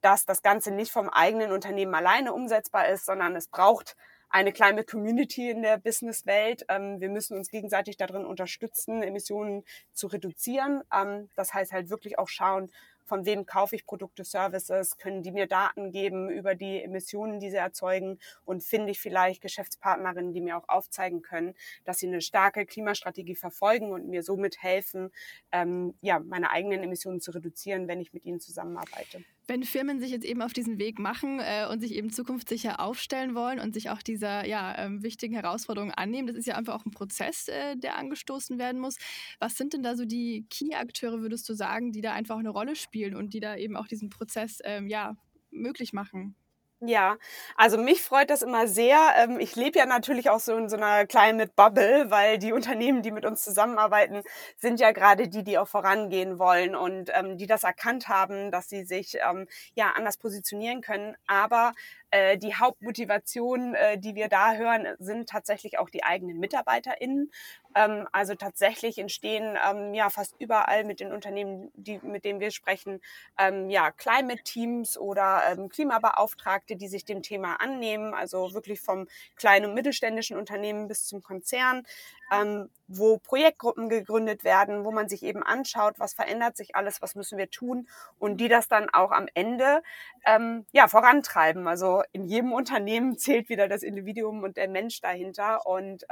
dass 0.00 0.24
das 0.24 0.42
Ganze 0.42 0.72
nicht 0.72 0.92
vom 0.92 1.08
eigenen 1.08 1.52
Unternehmen 1.52 1.94
alleine 1.94 2.32
umsetzbar 2.32 2.88
ist, 2.88 3.06
sondern 3.06 3.36
es 3.36 3.48
braucht 3.48 3.96
eine 4.32 4.52
kleine 4.52 4.82
Community 4.82 5.50
in 5.50 5.62
der 5.62 5.76
Businesswelt. 5.76 6.64
Ähm, 6.68 7.00
wir 7.00 7.10
müssen 7.10 7.36
uns 7.36 7.50
gegenseitig 7.50 7.98
darin 7.98 8.24
unterstützen, 8.24 9.02
Emissionen 9.02 9.62
zu 9.92 10.06
reduzieren. 10.06 10.82
Ähm, 10.92 11.28
das 11.36 11.52
heißt 11.54 11.72
halt 11.72 11.90
wirklich 11.90 12.18
auch 12.18 12.28
schauen, 12.28 12.72
von 13.04 13.26
wem 13.26 13.46
kaufe 13.46 13.76
ich 13.76 13.86
Produkte, 13.86 14.24
Services, 14.24 14.98
können 14.98 15.22
die 15.22 15.32
mir 15.32 15.46
Daten 15.46 15.90
geben 15.90 16.30
über 16.30 16.54
die 16.54 16.82
Emissionen, 16.82 17.40
die 17.40 17.50
sie 17.50 17.56
erzeugen 17.56 18.18
und 18.44 18.62
finde 18.62 18.90
ich 18.90 19.00
vielleicht 19.00 19.42
Geschäftspartnerinnen, 19.42 20.32
die 20.32 20.40
mir 20.40 20.56
auch 20.56 20.68
aufzeigen 20.68 21.22
können, 21.22 21.54
dass 21.84 21.98
sie 21.98 22.06
eine 22.06 22.20
starke 22.20 22.66
Klimastrategie 22.66 23.36
verfolgen 23.36 23.92
und 23.92 24.08
mir 24.08 24.22
somit 24.22 24.62
helfen, 24.62 25.10
ähm, 25.50 25.94
ja, 26.00 26.18
meine 26.18 26.50
eigenen 26.50 26.82
Emissionen 26.82 27.20
zu 27.20 27.32
reduzieren, 27.32 27.88
wenn 27.88 28.00
ich 28.00 28.12
mit 28.12 28.24
ihnen 28.24 28.40
zusammenarbeite. 28.40 29.24
Wenn 29.52 29.64
Firmen 29.64 30.00
sich 30.00 30.10
jetzt 30.10 30.24
eben 30.24 30.40
auf 30.40 30.54
diesen 30.54 30.78
Weg 30.78 30.98
machen 30.98 31.38
äh, 31.38 31.66
und 31.70 31.80
sich 31.80 31.92
eben 31.92 32.10
zukunftssicher 32.10 32.80
aufstellen 32.80 33.34
wollen 33.34 33.60
und 33.60 33.74
sich 33.74 33.90
auch 33.90 34.00
dieser 34.00 34.46
ja, 34.46 34.74
ähm, 34.78 35.02
wichtigen 35.02 35.34
Herausforderung 35.34 35.90
annehmen, 35.90 36.26
das 36.26 36.36
ist 36.36 36.46
ja 36.46 36.54
einfach 36.56 36.74
auch 36.74 36.86
ein 36.86 36.90
Prozess, 36.90 37.48
äh, 37.48 37.76
der 37.76 37.98
angestoßen 37.98 38.58
werden 38.58 38.80
muss. 38.80 38.96
Was 39.40 39.58
sind 39.58 39.74
denn 39.74 39.82
da 39.82 39.94
so 39.94 40.06
die 40.06 40.46
Key-Akteure, 40.48 41.20
würdest 41.20 41.46
du 41.50 41.52
sagen, 41.52 41.92
die 41.92 42.00
da 42.00 42.14
einfach 42.14 42.38
eine 42.38 42.48
Rolle 42.48 42.76
spielen 42.76 43.14
und 43.14 43.34
die 43.34 43.40
da 43.40 43.54
eben 43.54 43.76
auch 43.76 43.86
diesen 43.86 44.08
Prozess 44.08 44.60
ähm, 44.64 44.88
ja, 44.88 45.18
möglich 45.50 45.92
machen? 45.92 46.34
Ja, 46.84 47.16
also 47.56 47.78
mich 47.78 48.02
freut 48.02 48.28
das 48.28 48.42
immer 48.42 48.66
sehr. 48.66 48.98
Ähm, 49.16 49.38
ich 49.38 49.54
lebe 49.54 49.78
ja 49.78 49.86
natürlich 49.86 50.30
auch 50.30 50.40
so 50.40 50.56
in 50.56 50.68
so 50.68 50.76
einer 50.76 51.06
kleinen 51.06 51.48
Bubble, 51.54 52.10
weil 52.10 52.38
die 52.38 52.52
Unternehmen, 52.52 53.02
die 53.02 53.12
mit 53.12 53.24
uns 53.24 53.44
zusammenarbeiten, 53.44 54.22
sind 54.58 54.80
ja 54.80 54.90
gerade 54.90 55.28
die, 55.28 55.44
die 55.44 55.58
auch 55.58 55.68
vorangehen 55.68 56.40
wollen 56.40 56.74
und 56.74 57.08
ähm, 57.14 57.38
die 57.38 57.46
das 57.46 57.62
erkannt 57.62 58.08
haben, 58.08 58.50
dass 58.50 58.68
sie 58.68 58.82
sich 58.84 59.16
ähm, 59.24 59.46
ja 59.76 59.92
anders 59.94 60.16
positionieren 60.16 60.80
können. 60.80 61.14
Aber 61.28 61.72
äh, 62.12 62.36
die 62.36 62.54
Hauptmotivation, 62.54 63.74
äh, 63.74 63.98
die 63.98 64.14
wir 64.14 64.28
da 64.28 64.52
hören, 64.52 64.86
sind 64.98 65.30
tatsächlich 65.30 65.78
auch 65.78 65.88
die 65.88 66.04
eigenen 66.04 66.38
MitarbeiterInnen. 66.38 67.32
Ähm, 67.74 68.06
also 68.12 68.34
tatsächlich 68.34 68.98
entstehen 68.98 69.56
ähm, 69.66 69.94
ja 69.94 70.10
fast 70.10 70.34
überall 70.38 70.84
mit 70.84 71.00
den 71.00 71.10
Unternehmen, 71.10 71.70
die, 71.74 71.98
mit 72.02 72.26
denen 72.26 72.38
wir 72.38 72.50
sprechen, 72.50 73.00
ähm, 73.38 73.70
ja 73.70 73.90
Climate 73.90 74.42
Teams 74.44 74.98
oder 74.98 75.42
ähm, 75.50 75.70
Klimabeauftragte, 75.70 76.76
die 76.76 76.88
sich 76.88 77.06
dem 77.06 77.22
Thema 77.22 77.56
annehmen. 77.62 78.12
Also 78.12 78.52
wirklich 78.52 78.82
vom 78.82 79.08
kleinen 79.36 79.70
und 79.70 79.74
mittelständischen 79.74 80.36
Unternehmen 80.36 80.88
bis 80.88 81.06
zum 81.06 81.22
Konzern, 81.22 81.82
ähm, 82.30 82.68
wo 82.98 83.18
Projektgruppen 83.18 83.88
gegründet 83.88 84.44
werden, 84.44 84.84
wo 84.84 84.90
man 84.90 85.08
sich 85.08 85.22
eben 85.22 85.42
anschaut, 85.42 85.94
was 85.98 86.14
verändert 86.14 86.56
sich 86.56 86.76
alles, 86.76 87.02
was 87.02 87.14
müssen 87.14 87.38
wir 87.38 87.50
tun 87.50 87.88
und 88.18 88.38
die 88.38 88.48
das 88.48 88.68
dann 88.68 88.88
auch 88.92 89.10
am 89.10 89.26
Ende 89.34 89.82
ähm, 90.26 90.66
ja 90.72 90.88
vorantreiben. 90.88 91.66
Also 91.68 92.02
in 92.12 92.24
jedem 92.24 92.52
Unternehmen 92.62 93.18
zählt 93.18 93.48
wieder 93.48 93.68
das 93.68 93.82
Individuum 93.82 94.42
und 94.42 94.56
der 94.56 94.68
Mensch 94.68 95.00
dahinter 95.00 95.66
und 95.66 96.04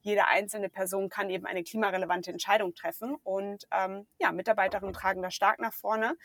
jede 0.00 0.26
einzelne 0.26 0.68
Person 0.68 1.08
kann 1.08 1.30
eben 1.30 1.46
eine 1.46 1.62
klimarelevante 1.62 2.30
Entscheidung 2.30 2.74
treffen. 2.74 3.16
Und 3.22 3.66
ähm, 3.72 4.06
ja, 4.18 4.32
Mitarbeiterinnen 4.32 4.94
tragen 4.94 5.22
da 5.22 5.30
stark 5.30 5.60
nach 5.60 5.72
vorne. 5.72 6.16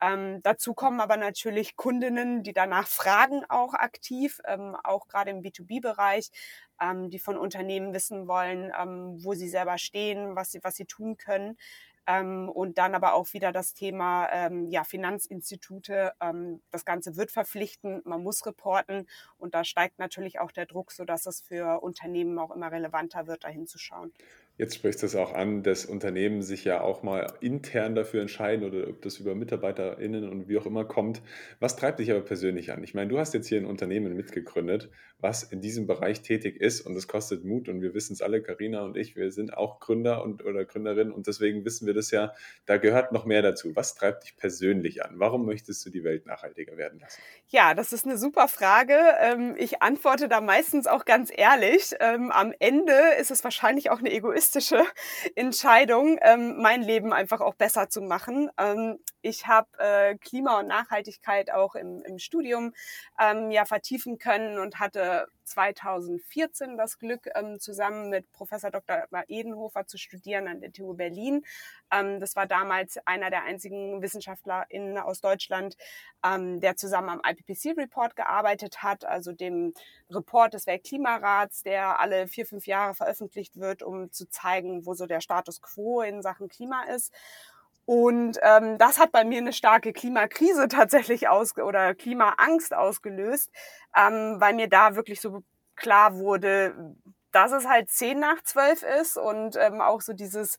Ähm, 0.00 0.40
dazu 0.42 0.74
kommen 0.74 1.00
aber 1.00 1.16
natürlich 1.16 1.76
Kundinnen, 1.76 2.42
die 2.42 2.52
danach 2.52 2.88
fragen 2.88 3.44
auch 3.48 3.74
aktiv, 3.74 4.40
ähm, 4.46 4.76
auch 4.84 5.06
gerade 5.08 5.30
im 5.30 5.40
B2B-Bereich, 5.42 6.30
ähm, 6.80 7.10
die 7.10 7.18
von 7.18 7.36
Unternehmen 7.38 7.94
wissen 7.94 8.26
wollen, 8.28 8.72
ähm, 8.78 9.16
wo 9.24 9.34
sie 9.34 9.48
selber 9.48 9.78
stehen, 9.78 10.36
was 10.36 10.50
sie, 10.52 10.60
was 10.62 10.74
sie 10.76 10.86
tun 10.86 11.16
können. 11.16 11.56
Ähm, 12.06 12.50
und 12.50 12.76
dann 12.76 12.94
aber 12.94 13.14
auch 13.14 13.32
wieder 13.32 13.50
das 13.52 13.72
Thema 13.72 14.28
ähm, 14.30 14.68
ja, 14.68 14.84
Finanzinstitute. 14.84 16.12
Das 16.70 16.84
Ganze 16.84 17.16
wird 17.16 17.30
verpflichtend, 17.30 18.04
man 18.04 18.22
muss 18.22 18.44
reporten 18.44 19.06
und 19.38 19.54
da 19.54 19.64
steigt 19.64 19.98
natürlich 19.98 20.38
auch 20.38 20.52
der 20.52 20.66
Druck, 20.66 20.92
sodass 20.92 21.24
es 21.26 21.40
für 21.40 21.80
Unternehmen 21.82 22.38
auch 22.38 22.50
immer 22.50 22.70
relevanter 22.70 23.26
wird, 23.26 23.44
da 23.44 23.48
hinzuschauen. 23.48 24.12
Jetzt 24.56 24.76
sprichst 24.76 25.02
du 25.02 25.06
es 25.06 25.16
auch 25.16 25.34
an, 25.34 25.64
dass 25.64 25.84
Unternehmen 25.84 26.40
sich 26.40 26.62
ja 26.62 26.80
auch 26.80 27.02
mal 27.02 27.26
intern 27.40 27.96
dafür 27.96 28.20
entscheiden 28.22 28.64
oder 28.64 28.88
ob 28.88 29.02
das 29.02 29.18
über 29.18 29.34
MitarbeiterInnen 29.34 30.28
und 30.28 30.48
wie 30.48 30.56
auch 30.56 30.66
immer 30.66 30.84
kommt. 30.84 31.22
Was 31.58 31.74
treibt 31.74 31.98
dich 31.98 32.12
aber 32.12 32.20
persönlich 32.20 32.70
an? 32.70 32.84
Ich 32.84 32.94
meine, 32.94 33.08
du 33.08 33.18
hast 33.18 33.34
jetzt 33.34 33.48
hier 33.48 33.58
ein 33.58 33.66
Unternehmen 33.66 34.14
mitgegründet, 34.14 34.90
was 35.18 35.42
in 35.42 35.60
diesem 35.60 35.88
Bereich 35.88 36.22
tätig 36.22 36.60
ist 36.60 36.82
und 36.82 36.94
es 36.94 37.08
kostet 37.08 37.44
Mut 37.44 37.68
und 37.68 37.82
wir 37.82 37.94
wissen 37.94 38.12
es 38.12 38.22
alle, 38.22 38.42
Karina 38.42 38.84
und 38.84 38.96
ich, 38.96 39.16
wir 39.16 39.32
sind 39.32 39.56
auch 39.56 39.80
Gründer 39.80 40.22
und 40.22 40.44
oder 40.44 40.64
Gründerin 40.64 41.10
und 41.10 41.26
deswegen 41.26 41.64
wissen 41.64 41.88
wir 41.88 41.94
das 41.94 42.12
ja, 42.12 42.32
da 42.64 42.76
gehört 42.76 43.10
noch 43.10 43.24
mehr 43.24 43.42
dazu. 43.42 43.74
Was 43.74 43.96
treibt 43.96 44.22
dich 44.22 44.36
persönlich 44.36 45.04
an? 45.04 45.18
Warum 45.18 45.46
möchtest 45.46 45.84
du 45.84 45.90
die 45.90 46.04
Welt 46.04 46.26
nachhaltiger 46.26 46.76
werden 46.76 47.00
lassen? 47.00 47.20
Ja, 47.48 47.74
das 47.74 47.92
ist 47.92 48.04
eine 48.04 48.18
super 48.18 48.46
Frage. 48.46 48.96
Ähm, 49.18 49.56
ich 49.58 49.82
antworte 49.82 50.28
da 50.28 50.40
meistens 50.40 50.86
auch 50.86 51.04
ganz 51.04 51.32
ehrlich. 51.34 51.92
Ähm, 51.98 52.30
am 52.30 52.52
Ende 52.60 52.94
ist 53.18 53.32
es 53.32 53.42
wahrscheinlich 53.42 53.90
auch 53.90 53.98
eine 53.98 54.12
egoistische 54.12 54.43
egoistische 54.44 54.84
Entscheidung, 55.36 56.18
ähm, 56.22 56.60
mein 56.60 56.82
Leben 56.82 57.12
einfach 57.12 57.40
auch 57.40 57.54
besser 57.54 57.88
zu 57.88 58.02
machen. 58.02 58.50
Ähm, 58.58 58.98
ich 59.22 59.46
habe 59.46 59.68
äh, 59.78 60.16
Klima 60.16 60.60
und 60.60 60.66
Nachhaltigkeit 60.66 61.50
auch 61.50 61.74
im, 61.74 62.02
im 62.02 62.18
Studium 62.18 62.74
ähm, 63.18 63.50
ja 63.50 63.64
vertiefen 63.64 64.18
können 64.18 64.58
und 64.58 64.80
hatte 64.80 65.28
2014 65.44 66.76
das 66.76 66.98
Glück, 66.98 67.28
ähm, 67.34 67.58
zusammen 67.60 68.10
mit 68.10 68.30
Professor 68.32 68.70
Dr. 68.70 69.06
Edenhofer 69.28 69.86
zu 69.86 69.98
studieren 69.98 70.48
an 70.48 70.60
der 70.60 70.72
TU 70.72 70.94
Berlin. 70.94 71.44
Ähm, 71.90 72.20
das 72.20 72.36
war 72.36 72.46
damals 72.46 72.98
einer 73.06 73.30
der 73.30 73.44
einzigen 73.44 74.02
WissenschaftlerInnen 74.02 74.98
aus 74.98 75.20
Deutschland, 75.20 75.76
ähm, 76.24 76.60
der 76.60 76.76
zusammen 76.76 77.08
am 77.08 77.22
IPCC-Report 77.24 78.16
gearbeitet 78.16 78.82
hat, 78.82 79.04
also 79.04 79.32
dem 79.32 79.74
Report 80.10 80.54
des 80.54 80.66
Weltklimarats, 80.66 81.62
der 81.62 82.00
alle 82.00 82.26
vier, 82.26 82.46
fünf 82.46 82.66
Jahre 82.66 82.94
veröffentlicht 82.94 83.58
wird, 83.58 83.82
um 83.82 84.10
zu 84.12 84.28
zeigen, 84.34 84.86
wo 84.86 84.94
so 84.94 85.06
der 85.06 85.20
Status 85.20 85.62
quo 85.62 86.02
in 86.02 86.22
Sachen 86.22 86.48
Klima 86.48 86.84
ist. 86.84 87.12
Und 87.86 88.38
ähm, 88.42 88.78
das 88.78 88.98
hat 88.98 89.12
bei 89.12 89.24
mir 89.24 89.38
eine 89.38 89.52
starke 89.52 89.92
Klimakrise 89.92 90.68
tatsächlich 90.68 91.28
aus 91.28 91.56
oder 91.56 91.94
Klimaangst 91.94 92.74
ausgelöst, 92.74 93.50
ähm, 93.96 94.36
weil 94.38 94.54
mir 94.54 94.68
da 94.68 94.96
wirklich 94.96 95.20
so 95.20 95.42
klar 95.76 96.16
wurde, 96.16 96.94
dass 97.32 97.52
es 97.52 97.66
halt 97.66 97.90
zehn 97.90 98.20
nach 98.20 98.42
zwölf 98.44 98.82
ist 99.00 99.16
und 99.18 99.56
ähm, 99.56 99.80
auch 99.80 100.00
so 100.00 100.12
dieses 100.12 100.56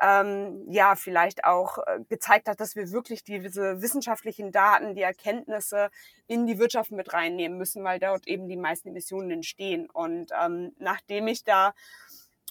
ähm, 0.00 0.64
ja 0.70 0.94
vielleicht 0.94 1.44
auch 1.44 1.78
äh, 1.78 2.00
gezeigt 2.08 2.48
hat, 2.48 2.60
dass 2.60 2.76
wir 2.76 2.92
wirklich 2.92 3.24
diese 3.24 3.82
wissenschaftlichen 3.82 4.52
Daten, 4.52 4.94
die 4.94 5.02
Erkenntnisse 5.02 5.90
in 6.28 6.46
die 6.46 6.58
Wirtschaft 6.58 6.92
mit 6.92 7.12
reinnehmen 7.12 7.58
müssen, 7.58 7.82
weil 7.84 7.98
dort 7.98 8.26
eben 8.28 8.48
die 8.48 8.56
meisten 8.56 8.88
Emissionen 8.88 9.30
entstehen. 9.32 9.90
Und 9.90 10.30
ähm, 10.40 10.74
nachdem 10.78 11.26
ich 11.26 11.44
da 11.44 11.74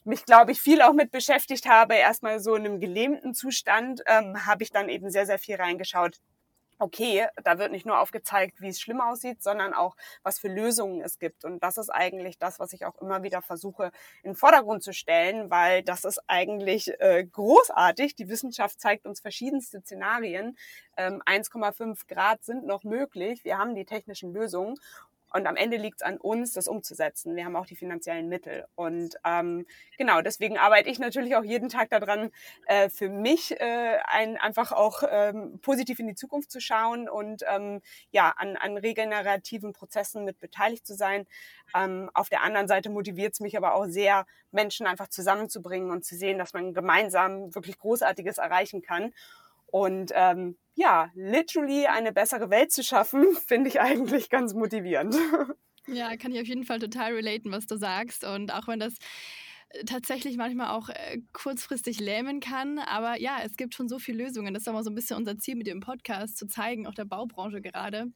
mich, 0.04 0.26
glaube 0.26 0.52
ich, 0.52 0.62
viel 0.62 0.82
auch 0.82 0.94
mit 0.94 1.12
beschäftigt 1.12 1.68
habe, 1.68 1.96
erstmal 1.96 2.40
so 2.40 2.56
in 2.56 2.66
einem 2.66 2.80
gelähmten 2.80 3.34
Zustand, 3.34 4.02
ähm, 4.08 4.46
habe 4.46 4.64
ich 4.64 4.72
dann 4.72 4.90
eben 4.90 5.10
sehr, 5.12 5.26
sehr 5.26 5.40
viel 5.40 5.56
reingeschaut. 5.56 6.18
Okay, 6.80 7.28
da 7.44 7.60
wird 7.60 7.72
nicht 7.72 7.86
nur 7.86 8.00
aufgezeigt, 8.00 8.60
wie 8.60 8.70
es 8.70 8.82
schlimm 8.82 9.02
aussieht, 9.02 9.44
sondern 9.44 9.76
auch, 9.76 9.96
was 10.24 10.40
für 10.40 10.48
Lösungen 10.48 11.02
es 11.02 11.20
gibt. 11.20 11.46
Und 11.46 11.62
das 11.62 11.78
ist 11.78 11.92
eigentlich 11.92 12.40
das, 12.40 12.60
was 12.60 12.74
ich 12.74 12.88
auch 12.88 13.00
immer 13.00 13.22
wieder 13.22 13.44
versuche, 13.44 13.92
in 14.24 14.32
den 14.32 14.36
Vordergrund 14.36 14.82
zu 14.82 14.92
stellen, 14.92 15.52
weil 15.52 15.84
das 15.84 16.06
ist 16.06 16.20
eigentlich 16.26 16.92
äh, 17.00 17.24
großartig. 17.24 18.16
Die 18.16 18.30
Wissenschaft 18.30 18.82
zeigt 18.82 19.06
uns 19.06 19.20
verschiedenste 19.20 19.82
Szenarien. 19.82 20.58
Ähm, 20.98 21.22
1,5 21.28 22.08
Grad 22.08 22.44
sind 22.44 22.66
noch 22.66 22.84
möglich. 22.84 23.44
Wir 23.44 23.60
haben 23.60 23.76
die 23.76 23.86
technischen 23.86 24.34
Lösungen. 24.34 24.76
Und 25.34 25.48
am 25.48 25.56
Ende 25.56 25.78
liegt 25.78 26.02
es 26.02 26.02
an 26.02 26.18
uns, 26.18 26.54
das 26.54 26.68
umzusetzen. 26.68 27.36
Wir 27.36 27.46
haben 27.46 27.56
auch 27.56 27.66
die 27.66 27.76
finanziellen 27.76 28.30
Mittel. 28.30 28.66
Und 28.76 29.16
ähm, 29.26 29.66
genau, 29.98 30.22
deswegen 30.22 30.58
arbeite 30.58 30.90
ich 30.90 31.00
natürlich 31.00 31.36
auch 31.36 31.44
jeden 31.44 31.70
Tag 31.70 31.90
daran, 31.90 32.32
äh, 32.68 32.90
für 32.90 33.10
mich 33.10 33.60
äh, 33.60 33.98
ein, 34.06 34.38
einfach 34.38 34.72
auch 34.72 35.04
ähm, 35.10 35.60
positiv 35.62 36.00
in 36.00 36.08
die 36.08 36.16
Zukunft 36.16 36.52
zu 36.52 36.60
schauen 36.60 37.10
und 37.10 37.44
ähm, 37.48 37.82
ja, 38.12 38.34
an, 38.38 38.58
an 38.58 38.78
regenerativen 38.78 39.74
Prozessen 39.74 40.26
mit 40.26 40.40
beteiligt 40.40 40.86
zu 40.86 40.96
sein. 40.96 41.28
Ähm, 41.76 42.10
auf 42.14 42.30
der 42.30 42.44
anderen 42.44 42.68
Seite 42.68 42.90
motiviert 42.90 43.34
es 43.34 43.40
mich 43.40 43.58
aber 43.58 43.76
auch 43.76 43.86
sehr, 43.86 44.26
Menschen 44.52 44.86
einfach 44.86 45.08
zusammenzubringen 45.08 45.92
und 45.92 46.06
zu 46.06 46.16
sehen, 46.16 46.38
dass 46.38 46.54
man 46.54 46.74
gemeinsam 46.74 47.54
wirklich 47.56 47.78
Großartiges 47.78 48.38
erreichen 48.38 48.82
kann. 48.82 49.14
Und 49.72 50.12
ähm, 50.14 50.58
ja, 50.76 51.10
literally 51.16 51.88
eine 51.88 52.12
bessere 52.12 52.50
Welt 52.50 52.72
zu 52.72 52.84
schaffen, 52.84 53.26
finde 53.48 53.70
ich 53.70 53.82
eigentlich 53.82 54.30
ganz 54.30 54.54
motivierend. 54.54 55.16
Ja, 55.88 56.16
kann 56.16 56.32
ich 56.32 56.40
auf 56.40 56.46
jeden 56.46 56.64
Fall 56.64 56.78
total 56.78 57.14
relaten, 57.14 57.52
was 57.52 57.66
du 57.66 57.76
sagst. 57.76 58.24
Und 58.24 58.54
auch 58.54 58.68
wenn 58.68 58.80
das 58.80 58.94
äh, 59.70 59.84
tatsächlich 59.84 60.38
manchmal 60.38 60.70
auch 60.70 60.90
äh, 60.90 61.18
kurzfristig 61.34 62.00
lähmen 62.00 62.40
kann. 62.40 62.78
Aber 62.78 63.20
ja, 63.20 63.40
es 63.44 63.58
gibt 63.58 63.74
schon 63.74 63.90
so 63.90 63.98
viele 63.98 64.24
Lösungen. 64.26 64.54
Das 64.54 64.62
ist 64.62 64.68
aber 64.68 64.84
so 64.84 64.92
ein 64.92 64.96
bisschen 64.96 65.18
unser 65.18 65.40
Ziel 65.40 65.56
mit 65.56 65.66
dem 65.66 65.80
Podcast, 65.80 66.38
zu 66.38 66.46
zeigen, 66.46 66.86
auch 66.86 66.94
der 66.94 67.06
Baubranche 67.06 67.62
gerade, 67.62 68.14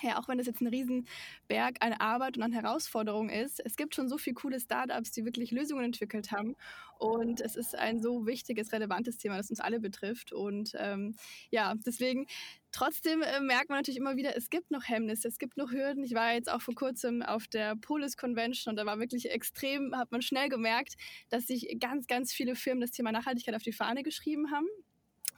ja, 0.00 0.18
auch 0.18 0.28
wenn 0.28 0.38
das 0.38 0.46
jetzt 0.46 0.60
ein 0.60 0.66
Riesenberg 0.68 1.76
an 1.80 1.92
Arbeit 1.92 2.36
und 2.36 2.42
an 2.42 2.52
Herausforderungen 2.52 3.30
ist, 3.30 3.60
es 3.64 3.76
gibt 3.76 3.94
schon 3.94 4.08
so 4.08 4.18
viele 4.18 4.34
coole 4.34 4.60
Startups, 4.60 5.12
die 5.12 5.24
wirklich 5.24 5.50
Lösungen 5.50 5.84
entwickelt 5.84 6.32
haben. 6.32 6.56
Und 6.98 7.40
es 7.40 7.56
ist 7.56 7.74
ein 7.74 8.00
so 8.00 8.26
wichtiges, 8.26 8.72
relevantes 8.72 9.18
Thema, 9.18 9.36
das 9.36 9.50
uns 9.50 9.60
alle 9.60 9.80
betrifft. 9.80 10.32
Und 10.32 10.72
ähm, 10.78 11.14
ja, 11.50 11.74
deswegen 11.74 12.26
Trotzdem 12.74 13.20
äh, 13.20 13.40
merkt 13.40 13.68
man 13.68 13.78
natürlich 13.78 13.98
immer 13.98 14.16
wieder, 14.16 14.34
es 14.34 14.48
gibt 14.48 14.70
noch 14.70 14.88
Hemmnisse, 14.88 15.28
es 15.28 15.38
gibt 15.38 15.58
noch 15.58 15.72
Hürden. 15.72 16.02
Ich 16.04 16.14
war 16.14 16.32
jetzt 16.32 16.50
auch 16.50 16.62
vor 16.62 16.74
kurzem 16.74 17.22
auf 17.22 17.46
der 17.46 17.76
Polis 17.76 18.16
Convention 18.16 18.72
und 18.72 18.76
da 18.76 18.86
war 18.86 18.98
wirklich 18.98 19.30
extrem, 19.30 19.94
hat 19.94 20.10
man 20.10 20.22
schnell 20.22 20.48
gemerkt, 20.48 20.94
dass 21.28 21.46
sich 21.46 21.76
ganz, 21.78 22.06
ganz 22.06 22.32
viele 22.32 22.54
Firmen 22.56 22.80
das 22.80 22.90
Thema 22.90 23.12
Nachhaltigkeit 23.12 23.54
auf 23.54 23.62
die 23.62 23.72
Fahne 23.72 24.02
geschrieben 24.02 24.50
haben. 24.50 24.66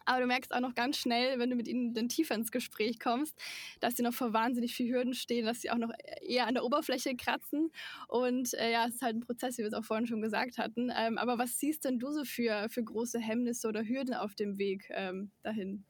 Aber 0.04 0.20
du 0.20 0.26
merkst 0.26 0.52
auch 0.52 0.60
noch 0.60 0.74
ganz 0.74 0.96
schnell, 0.98 1.38
wenn 1.38 1.50
du 1.50 1.56
mit 1.56 1.68
ihnen 1.68 1.94
dann 1.94 2.08
tiefer 2.08 2.34
ins 2.34 2.52
Gespräch 2.52 2.98
kommst, 2.98 3.36
dass 3.80 3.96
sie 3.96 4.02
noch 4.02 4.14
vor 4.14 4.32
wahnsinnig 4.32 4.74
viel 4.74 4.92
Hürden 4.92 5.14
stehen, 5.14 5.46
dass 5.46 5.60
sie 5.60 5.70
auch 5.70 5.78
noch 5.78 5.90
eher 6.22 6.46
an 6.46 6.54
der 6.54 6.64
Oberfläche 6.64 7.16
kratzen. 7.16 7.70
Und 8.08 8.54
äh, 8.54 8.72
ja, 8.72 8.86
es 8.86 8.96
ist 8.96 9.02
halt 9.02 9.16
ein 9.16 9.20
Prozess, 9.20 9.58
wie 9.58 9.62
wir 9.62 9.68
es 9.68 9.74
auch 9.74 9.84
vorhin 9.84 10.06
schon 10.06 10.22
gesagt 10.22 10.58
hatten. 10.58 10.92
Ähm, 10.96 11.18
aber 11.18 11.38
was 11.38 11.58
siehst 11.58 11.84
denn 11.84 11.98
du 11.98 12.10
so 12.12 12.24
für, 12.24 12.68
für 12.68 12.82
große 12.82 13.18
Hemmnisse 13.18 13.68
oder 13.68 13.82
Hürden 13.82 14.14
auf 14.14 14.34
dem 14.34 14.58
Weg 14.58 14.88
ähm, 14.90 15.30
dahin? 15.42 15.84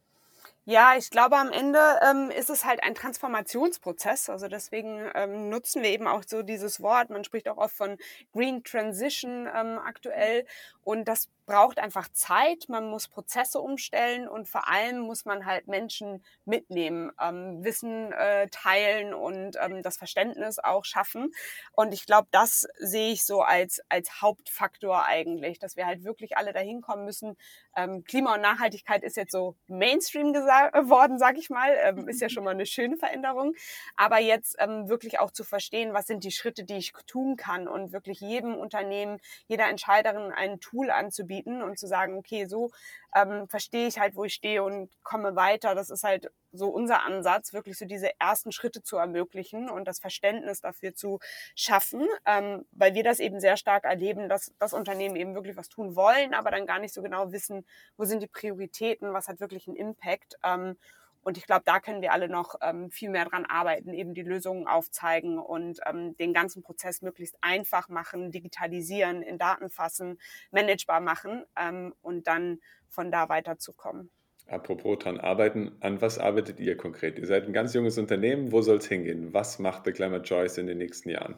Ja, 0.67 0.97
ich 0.97 1.11
glaube, 1.11 1.37
am 1.37 1.53
Ende 1.53 1.79
ähm, 2.03 2.31
ist 2.31 2.49
es 2.49 2.65
halt 2.65 2.83
ein 2.83 2.95
Transformationsprozess. 2.95 4.31
Also 4.31 4.49
deswegen 4.49 5.11
ähm, 5.15 5.51
nutzen 5.51 5.83
wir 5.83 5.91
eben 5.91 6.07
auch 6.07 6.23
so 6.27 6.43
dieses 6.43 6.81
Wort. 6.81 7.11
Man 7.11 7.23
spricht 7.23 7.49
auch 7.51 7.59
oft 7.59 7.77
von 7.77 7.99
Green 8.33 8.65
Transition 8.65 9.47
ähm, 9.47 9.79
aktuell. 9.79 10.47
Und 10.85 11.07
das 11.07 11.31
braucht 11.47 11.79
einfach 11.79 12.09
Zeit, 12.13 12.67
man 12.69 12.89
muss 12.89 13.09
Prozesse 13.09 13.61
umstellen 13.61 14.29
und 14.29 14.49
vor 14.49 14.69
allem 14.69 15.01
muss 15.01 15.25
man 15.25 15.45
halt 15.45 15.67
Menschen 15.67 16.25
mitnehmen, 16.45 17.13
ähm, 17.21 17.63
Wissen 17.63 18.13
äh, 18.13 18.49
teilen 18.49 19.13
und 19.13 19.57
ähm, 19.61 19.83
das 19.83 19.97
Verständnis 19.97 20.59
auch 20.59 20.85
schaffen. 20.85 21.33
Und 21.73 21.93
ich 21.93 22.07
glaube, 22.07 22.29
das 22.31 22.67
sehe 22.79 23.13
ich 23.13 23.25
so 23.25 23.43
als, 23.43 23.81
als 23.89 24.23
Hauptfaktor 24.23 25.05
eigentlich, 25.05 25.59
dass 25.59 25.77
wir 25.77 25.87
halt 25.87 26.05
wirklich 26.05 26.37
alle 26.37 26.53
dahin 26.53 26.81
kommen 26.81 27.05
müssen. 27.05 27.37
Ähm, 27.77 28.05
Klima 28.05 28.35
und 28.35 28.41
Nachhaltigkeit 28.41 29.03
ist 29.03 29.17
jetzt 29.17 29.33
so 29.33 29.57
Mainstream 29.67 30.33
geworden, 30.33 31.19
sag 31.19 31.37
ich 31.37 31.51
mal, 31.51 31.75
ähm, 31.83 32.09
ist 32.09 32.21
ja 32.21 32.29
schon 32.31 32.45
mal 32.45 32.53
eine 32.53 32.67
schöne 32.67 32.97
Veränderung. 32.97 33.55
Aber 33.97 34.19
jetzt 34.19 34.57
ähm, 34.59 34.89
wirklich 34.89 35.19
auch 35.21 35.31
zu 35.31 35.45
verstehen, 35.45 35.93
was 35.93 36.07
sind 36.07 36.25
die 36.25 36.31
Schritte, 36.31 36.65
die 36.65 36.77
ich 36.77 36.93
tun 37.07 37.37
kann 37.37 37.69
und 37.69 37.93
wirklich 37.93 38.21
jedem 38.21 38.55
Unternehmen, 38.55 39.19
jeder 39.47 39.69
Entscheiderin 39.69 40.33
ein 40.33 40.61
Tool 40.61 40.74
anzubieten, 40.91 41.25
anzubieten 41.25 41.63
und 41.63 41.79
zu 41.79 41.87
sagen, 41.87 42.17
okay, 42.17 42.47
so 42.47 42.71
ähm, 43.15 43.49
verstehe 43.49 43.87
ich 43.87 43.99
halt, 43.99 44.17
wo 44.17 44.25
ich 44.25 44.35
stehe 44.35 44.63
und 44.63 44.91
komme 45.03 45.37
weiter. 45.37 45.75
Das 45.75 45.91
ist 45.91 46.03
halt 46.05 46.31
so 46.53 46.69
unser 46.69 47.05
Ansatz, 47.05 47.53
wirklich 47.53 47.79
so 47.79 47.85
diese 47.85 48.19
ersten 48.21 48.53
Schritte 48.53 48.83
zu 48.83 48.97
ermöglichen 48.97 49.69
und 49.71 49.87
das 49.87 49.99
Verständnis 50.01 50.61
dafür 50.61 50.95
zu 50.95 51.21
schaffen, 51.55 52.07
ähm, 52.27 52.65
weil 52.73 52.95
wir 52.95 53.05
das 53.05 53.21
eben 53.21 53.41
sehr 53.41 53.57
stark 53.57 53.85
erleben, 53.85 54.29
dass 54.29 54.53
das 54.59 54.73
Unternehmen 54.73 55.17
eben 55.17 55.35
wirklich 55.35 55.57
was 55.57 55.69
tun 55.69 55.97
wollen, 55.97 56.35
aber 56.35 56.51
dann 56.51 56.67
gar 56.67 56.79
nicht 56.79 56.95
so 56.95 57.03
genau 57.03 57.33
wissen, 57.33 57.65
wo 57.97 58.05
sind 58.05 58.23
die 58.23 58.29
Prioritäten, 58.29 59.13
was 59.13 59.29
hat 59.29 59.41
wirklich 59.41 59.67
einen 59.69 59.77
Impact. 59.77 60.37
Ähm, 60.45 60.77
und 61.25 61.39
ich 61.39 61.47
glaube, 61.47 61.63
da 61.65 61.81
können 61.81 62.03
wir 62.03 62.13
alle 62.13 62.29
noch 62.29 62.57
ähm, 62.61 62.91
viel 62.91 63.11
mehr 63.11 63.25
dran 63.25 63.47
arbeiten, 63.47 63.93
eben 63.93 64.15
die 64.15 64.23
Lösungen 64.23 64.67
aufzeigen 64.67 65.39
und 65.39 65.81
ähm, 65.87 66.17
den 66.19 66.33
ganzen 66.33 66.63
Prozess 66.63 67.03
möglichst 67.03 67.37
einfach 67.41 67.89
machen, 67.89 68.31
digitalisieren, 68.31 69.23
in 69.23 69.39
Daten 69.39 69.71
fassen, 69.71 70.19
managebar 70.51 71.01
machen 71.01 71.45
ähm, 71.59 71.95
und 72.03 72.27
dann 72.27 72.61
von 72.89 73.11
da 73.11 73.29
weiterzukommen. 73.29 74.11
Apropos 74.47 74.99
dran 74.99 75.19
arbeiten, 75.19 75.73
an 75.81 76.03
was 76.03 76.19
arbeitet 76.19 76.61
ihr 76.61 76.77
konkret? 76.77 77.19
Ihr 77.19 77.27
seid 77.27 77.45
ein 77.47 77.55
ganz 77.55 77.73
junges 77.73 77.97
Unternehmen, 77.97 78.53
wo 78.53 78.61
soll 78.61 78.77
es 78.77 78.87
hingehen? 78.87 79.33
Was 79.33 79.59
macht 79.59 79.87
The 79.87 79.93
Climate 79.93 80.23
Choice 80.23 80.59
in 80.59 80.67
den 80.67 80.79
nächsten 80.79 81.09
Jahren? 81.09 81.37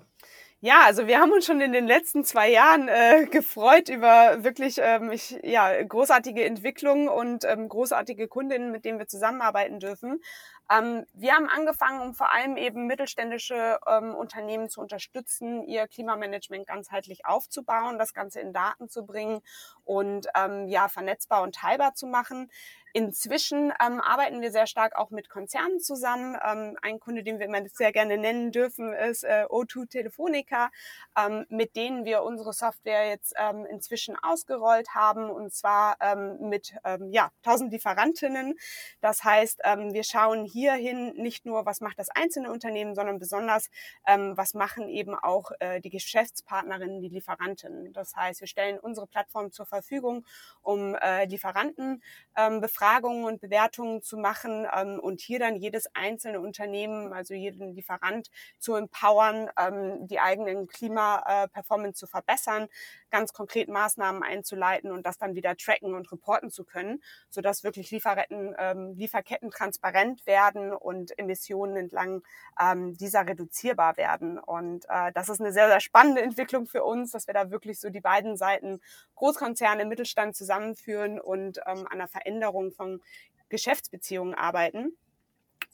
Ja, 0.61 0.85
also 0.87 1.07
wir 1.07 1.21
haben 1.21 1.33
uns 1.33 1.45
schon 1.45 1.61
in 1.61 1.73
den 1.73 1.87
letzten 1.87 2.25
zwei 2.25 2.51
Jahren 2.51 2.89
äh, 2.89 3.27
gefreut 3.31 3.91
über 3.91 4.43
wirklich 4.43 4.79
ähm, 4.81 5.13
ich, 5.13 5.39
ja, 5.43 5.83
großartige 5.83 6.45
Entwicklungen 6.45 7.09
und 7.09 7.45
ähm, 7.45 7.69
großartige 7.69 8.27
Kundinnen, 8.27 8.73
mit 8.73 8.87
denen 8.87 8.99
wir 8.99 9.07
zusammenarbeiten 9.07 9.81
dürfen. 9.81 10.23
Ähm, 10.71 11.05
wir 11.13 11.35
haben 11.35 11.49
angefangen, 11.49 12.01
um 12.01 12.15
vor 12.15 12.33
allem 12.33 12.57
eben 12.57 12.87
mittelständische 12.87 13.79
ähm, 13.87 14.15
Unternehmen 14.15 14.71
zu 14.71 14.81
unterstützen, 14.81 15.63
ihr 15.63 15.87
Klimamanagement 15.87 16.67
ganzheitlich 16.67 17.27
aufzubauen, 17.27 17.99
das 17.99 18.15
Ganze 18.15 18.41
in 18.41 18.55
Daten 18.55 18.89
zu 18.89 19.05
bringen 19.05 19.43
und 19.85 20.27
ähm, 20.35 20.69
ja 20.69 20.89
vernetzbar 20.89 21.43
und 21.43 21.55
teilbar 21.55 21.95
zu 21.95 22.07
machen. 22.07 22.51
Inzwischen 22.97 23.75
ähm, 23.79 24.01
arbeiten 24.01 24.41
wir 24.41 24.51
sehr 24.51 24.67
stark 24.67 24.97
auch 24.97 25.11
mit 25.11 25.29
Konzernen 25.29 25.81
zusammen. 25.81 26.35
Ähm, 26.43 26.79
ein 26.81 26.99
Kunde, 26.99 27.23
den 27.23 27.39
wir 27.39 27.45
immer 27.45 27.61
sehr 27.69 27.93
gerne 27.93 28.17
nennen 28.17 28.53
dürfen, 28.53 28.95
ist 28.95 29.23
äh, 29.23 29.45
O2 29.51 29.87
Telefonica, 29.87 30.71
ähm, 31.15 31.45
mit 31.51 31.77
denen 31.77 32.07
wir 32.07 32.23
unsere 32.23 32.55
Software 32.55 33.07
jetzt 33.07 33.35
ähm, 33.37 33.67
inzwischen 33.67 34.17
ausgerollt 34.17 34.95
haben 34.95 35.29
und 35.29 35.53
zwar 35.53 35.99
ähm, 36.01 36.49
mit 36.49 36.75
ähm, 36.85 37.11
ja, 37.13 37.33
1000 37.45 37.71
Lieferantinnen. 37.71 38.55
Das 39.03 39.23
heißt, 39.23 39.61
ähm, 39.65 39.93
wir 39.93 40.03
schauen 40.03 40.47
hierhin 40.47 41.13
nicht 41.17 41.45
nur, 41.45 41.67
was 41.67 41.83
macht 41.83 41.99
das 41.99 42.09
einzelne 42.09 42.51
Unternehmen, 42.51 42.95
sondern 42.95 43.19
besonders, 43.19 43.69
ähm, 44.07 44.39
was 44.39 44.55
machen 44.55 44.89
eben 44.89 45.15
auch 45.15 45.51
äh, 45.61 45.83
die 45.83 45.91
Geschäftspartnerinnen, 45.91 47.03
die 47.03 47.11
Lieferanten. 47.11 47.93
Das 47.93 48.17
heißt, 48.17 48.41
wir 48.41 48.49
stellen 48.49 48.79
unsere 48.79 49.07
Plattform 49.07 49.53
zur 49.53 49.67
Verfügung, 49.67 50.25
um 50.63 50.95
äh, 50.95 51.27
Lieferanten 51.27 52.03
ähm, 52.39 52.63
Befragungen 52.87 53.25
und 53.25 53.41
Bewertungen 53.41 54.01
zu 54.01 54.17
machen 54.17 54.65
ähm, 54.73 55.01
und 55.01 55.21
hier 55.21 55.41
dann 55.41 55.57
jedes 55.57 55.87
einzelne 55.95 56.41
Unternehmen, 56.41 57.13
also 57.13 57.35
jeden 57.35 57.75
Lieferant 57.75 58.31
zu 58.59 58.75
empowern, 58.77 59.51
ähm, 59.59 60.07
die 60.07 60.21
eigenen 60.21 60.69
Klima-Performance 60.69 61.97
äh, 61.97 61.99
zu 61.99 62.07
verbessern, 62.07 62.69
ganz 63.11 63.33
konkret 63.33 63.69
Maßnahmen 63.69 64.23
einzuleiten 64.23 64.91
und 64.91 65.07
das 65.07 65.19
dann 65.19 65.35
wieder 65.35 65.57
tracken 65.57 65.95
und 65.95 66.11
reporten 66.11 66.51
zu 66.51 66.65
können, 66.65 67.03
sodass 67.31 67.65
wirklich 67.65 67.91
Lieferketten, 67.91 68.55
ähm, 68.59 68.95
Lieferketten 68.97 69.51
transparent 69.51 70.27
werden 70.27 70.73
und 70.73 71.19
Emissionen 71.19 71.77
entlang 71.77 72.23
ähm, 72.61 72.97
dieser 72.97 73.27
reduzierbar 73.27 73.97
werden. 73.97 74.39
Und 74.39 74.87
äh, 74.89 75.13
das 75.13 75.29
ist 75.29 75.41
eine 75.41 75.53
sehr, 75.53 75.69
sehr 75.69 75.81
spannende 75.81 76.23
Entwicklung 76.23 76.67
für 76.67 76.85
uns, 76.85 77.13
dass 77.13 77.27
wir 77.27 77.35
da 77.35 77.51
wirklich 77.51 77.81
so 77.81 77.91
die 77.91 78.01
beiden 78.01 78.37
Seiten 78.37 78.81
Großkonzerne, 79.15 79.85
Mittelstand 79.85 80.37
zusammenführen 80.37 81.21
und 81.21 81.59
ähm, 81.67 81.87
an 81.91 81.99
der 81.99 82.09
Veränderung 82.09 82.73
von 82.73 83.01
Geschäftsbeziehungen 83.49 84.35
arbeiten. 84.35 84.97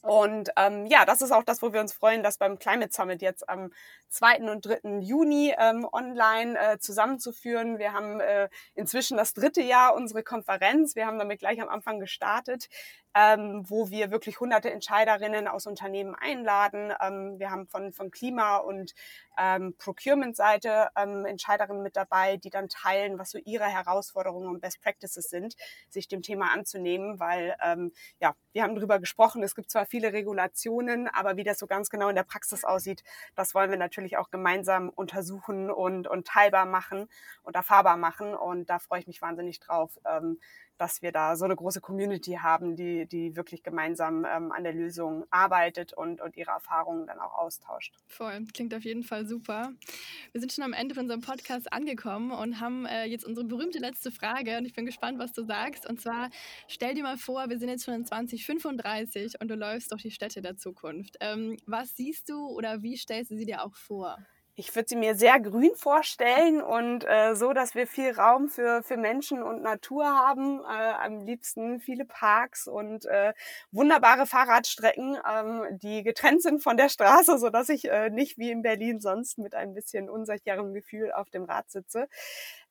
Und 0.03 0.49
ähm, 0.57 0.85
ja, 0.85 1.05
das 1.05 1.21
ist 1.21 1.31
auch 1.31 1.43
das, 1.43 1.61
wo 1.61 1.71
wir 1.71 1.79
uns 1.79 1.93
freuen, 1.93 2.23
das 2.23 2.37
beim 2.37 2.59
Climate 2.59 2.91
Summit 2.91 3.21
jetzt 3.21 3.47
am 3.47 3.71
2. 4.09 4.51
und 4.51 4.65
3. 4.65 4.99
Juni 4.99 5.55
ähm, 5.57 5.87
online 5.93 6.59
äh, 6.59 6.77
zusammenzuführen. 6.77 7.79
Wir 7.79 7.93
haben 7.93 8.19
äh, 8.19 8.49
inzwischen 8.75 9.15
das 9.15 9.33
dritte 9.33 9.61
Jahr 9.61 9.95
unsere 9.95 10.21
Konferenz. 10.21 10.97
Wir 10.97 11.07
haben 11.07 11.19
damit 11.19 11.39
gleich 11.39 11.61
am 11.61 11.69
Anfang 11.69 12.01
gestartet 12.01 12.67
ähm, 13.15 13.63
wo 13.67 13.89
wir 13.89 14.11
wirklich 14.11 14.39
hunderte 14.39 14.71
Entscheiderinnen 14.71 15.47
aus 15.47 15.67
Unternehmen 15.67 16.15
einladen. 16.15 16.93
Ähm, 17.01 17.39
wir 17.39 17.51
haben 17.51 17.67
von, 17.67 17.93
von 17.93 18.11
Klima- 18.11 18.57
und 18.57 18.93
ähm, 19.37 19.75
Procurement-Seite 19.77 20.89
ähm, 20.95 21.25
Entscheiderinnen 21.25 21.83
mit 21.83 21.95
dabei, 21.95 22.37
die 22.37 22.49
dann 22.49 22.69
teilen, 22.69 23.19
was 23.19 23.31
so 23.31 23.39
ihre 23.43 23.65
Herausforderungen 23.65 24.47
und 24.47 24.61
Best 24.61 24.81
Practices 24.81 25.29
sind, 25.29 25.55
sich 25.89 26.07
dem 26.07 26.21
Thema 26.21 26.51
anzunehmen, 26.51 27.19
weil 27.19 27.55
ähm, 27.63 27.91
ja, 28.19 28.35
wir 28.51 28.63
haben 28.63 28.75
darüber 28.75 28.99
gesprochen, 28.99 29.43
es 29.43 29.55
gibt 29.55 29.71
zwar 29.71 29.85
viele 29.85 30.13
Regulationen, 30.13 31.07
aber 31.07 31.37
wie 31.37 31.43
das 31.43 31.59
so 31.59 31.67
ganz 31.67 31.89
genau 31.89 32.09
in 32.09 32.15
der 32.15 32.23
Praxis 32.23 32.63
aussieht, 32.63 33.03
das 33.35 33.53
wollen 33.55 33.71
wir 33.71 33.77
natürlich 33.77 34.17
auch 34.17 34.29
gemeinsam 34.29 34.89
untersuchen 34.89 35.71
und, 35.71 36.07
und 36.07 36.27
teilbar 36.27 36.65
machen 36.65 37.07
und 37.43 37.55
erfahrbar 37.55 37.97
machen. 37.97 38.35
Und 38.35 38.69
da 38.69 38.79
freue 38.79 38.99
ich 38.99 39.07
mich 39.07 39.21
wahnsinnig 39.21 39.59
drauf, 39.59 39.99
ähm, 40.05 40.39
dass 40.77 41.01
wir 41.01 41.11
da 41.11 41.35
so 41.35 41.45
eine 41.45 41.55
große 41.55 41.81
Community 41.81 42.39
haben, 42.41 42.75
die, 42.75 43.05
die 43.05 43.35
wirklich 43.35 43.63
gemeinsam 43.63 44.25
ähm, 44.25 44.51
an 44.51 44.63
der 44.63 44.73
Lösung 44.73 45.25
arbeitet 45.29 45.93
und, 45.93 46.21
und 46.21 46.35
ihre 46.35 46.51
Erfahrungen 46.51 47.07
dann 47.07 47.19
auch 47.19 47.33
austauscht. 47.33 47.95
Voll, 48.07 48.45
klingt 48.53 48.73
auf 48.73 48.83
jeden 48.83 49.03
Fall 49.03 49.25
super. 49.25 49.71
Wir 50.31 50.41
sind 50.41 50.51
schon 50.51 50.63
am 50.63 50.73
Ende 50.73 50.95
von 50.95 51.03
unserem 51.03 51.21
Podcast 51.21 51.71
angekommen 51.71 52.31
und 52.31 52.59
haben 52.59 52.85
äh, 52.85 53.05
jetzt 53.05 53.25
unsere 53.25 53.45
berühmte 53.45 53.79
letzte 53.79 54.11
Frage 54.11 54.57
und 54.57 54.65
ich 54.65 54.73
bin 54.73 54.85
gespannt, 54.85 55.19
was 55.19 55.33
du 55.33 55.43
sagst. 55.43 55.87
Und 55.87 56.01
zwar, 56.01 56.29
stell 56.67 56.95
dir 56.95 57.03
mal 57.03 57.17
vor, 57.17 57.49
wir 57.49 57.59
sind 57.59 57.69
jetzt 57.69 57.85
schon 57.85 57.93
in 57.93 58.05
2035 58.05 59.39
und 59.39 59.47
du 59.49 59.55
läufst 59.55 59.91
durch 59.91 60.01
die 60.01 60.11
Städte 60.11 60.41
der 60.41 60.57
Zukunft. 60.57 61.17
Ähm, 61.19 61.57
was 61.65 61.95
siehst 61.95 62.29
du 62.29 62.47
oder 62.47 62.81
wie 62.81 62.97
stellst 62.97 63.31
du 63.31 63.37
sie 63.37 63.45
dir 63.45 63.63
auch 63.63 63.75
vor? 63.75 64.17
Ich 64.55 64.75
würde 64.75 64.87
sie 64.87 64.95
mir 64.95 65.15
sehr 65.15 65.39
grün 65.39 65.71
vorstellen 65.75 66.61
und 66.61 67.05
äh, 67.05 67.35
so, 67.35 67.53
dass 67.53 67.73
wir 67.73 67.87
viel 67.87 68.11
Raum 68.11 68.49
für, 68.49 68.83
für 68.83 68.97
Menschen 68.97 69.41
und 69.41 69.63
Natur 69.63 70.05
haben. 70.05 70.59
Äh, 70.61 70.93
am 71.03 71.25
liebsten 71.25 71.79
viele 71.79 72.05
Parks 72.05 72.67
und 72.67 73.05
äh, 73.05 73.33
wunderbare 73.71 74.27
Fahrradstrecken, 74.27 75.17
ähm, 75.27 75.79
die 75.81 76.03
getrennt 76.03 76.43
sind 76.43 76.61
von 76.61 76.77
der 76.77 76.89
Straße, 76.89 77.39
so 77.39 77.49
dass 77.49 77.69
ich 77.69 77.89
äh, 77.89 78.11
nicht 78.11 78.37
wie 78.37 78.51
in 78.51 78.61
Berlin 78.61 78.99
sonst 78.99 79.39
mit 79.39 79.55
ein 79.55 79.73
bisschen 79.73 80.09
unsicherem 80.09 80.73
Gefühl 80.73 81.11
auf 81.11 81.29
dem 81.31 81.45
Rad 81.45 81.71
sitze. 81.71 82.07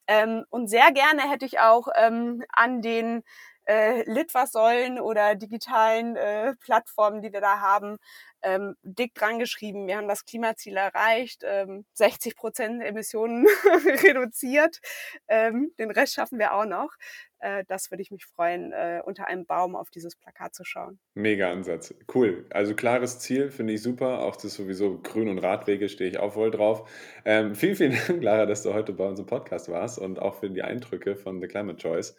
Ähm, 0.06 0.44
und 0.50 0.68
sehr 0.68 0.92
gerne 0.92 1.30
hätte 1.30 1.46
ich 1.46 1.60
auch 1.60 1.88
ähm, 1.96 2.44
an 2.52 2.80
den 2.82 3.22
äh, 3.66 4.02
Litfaßsäulen 4.10 5.00
oder 5.00 5.34
digitalen 5.34 6.16
äh, 6.16 6.54
Plattformen, 6.56 7.22
die 7.22 7.32
wir 7.32 7.40
da 7.40 7.60
haben, 7.60 7.98
ähm, 8.42 8.76
dick 8.82 9.14
dran 9.14 9.38
geschrieben, 9.38 9.86
wir 9.86 9.96
haben 9.96 10.08
das 10.08 10.24
Klimaziel 10.24 10.76
erreicht, 10.76 11.42
ähm, 11.44 11.84
60 11.94 12.36
Prozent 12.36 12.82
Emissionen 12.82 13.46
reduziert, 14.04 14.80
ähm, 15.28 15.72
den 15.78 15.90
Rest 15.90 16.14
schaffen 16.14 16.38
wir 16.38 16.54
auch 16.54 16.64
noch. 16.64 16.94
Äh, 17.42 17.64
das 17.66 17.90
würde 17.90 18.02
ich 18.02 18.10
mich 18.10 18.24
freuen, 18.24 18.72
äh, 18.72 19.02
unter 19.04 19.26
einem 19.26 19.44
Baum 19.44 19.74
auf 19.74 19.90
dieses 19.90 20.14
Plakat 20.14 20.54
zu 20.54 20.64
schauen. 20.64 20.98
Mega 21.14 21.50
Ansatz, 21.50 21.92
cool. 22.14 22.46
Also 22.50 22.74
klares 22.74 23.18
Ziel, 23.18 23.50
finde 23.50 23.72
ich 23.72 23.82
super. 23.82 24.20
Auch 24.20 24.36
das 24.36 24.54
sowieso 24.54 25.00
Grün- 25.02 25.28
und 25.28 25.38
Radwege 25.38 25.88
stehe 25.88 26.08
ich 26.08 26.18
auch 26.18 26.34
voll 26.34 26.52
drauf. 26.52 26.88
Ähm, 27.24 27.56
vielen, 27.56 27.74
vielen 27.74 27.92
Dank, 28.06 28.22
Lara, 28.22 28.46
dass 28.46 28.62
du 28.62 28.72
heute 28.72 28.92
bei 28.92 29.06
unserem 29.06 29.26
Podcast 29.26 29.68
warst 29.68 29.98
und 29.98 30.20
auch 30.20 30.36
für 30.36 30.50
die 30.50 30.62
Eindrücke 30.62 31.16
von 31.16 31.40
The 31.40 31.48
Climate 31.48 31.78
Choice. 31.78 32.16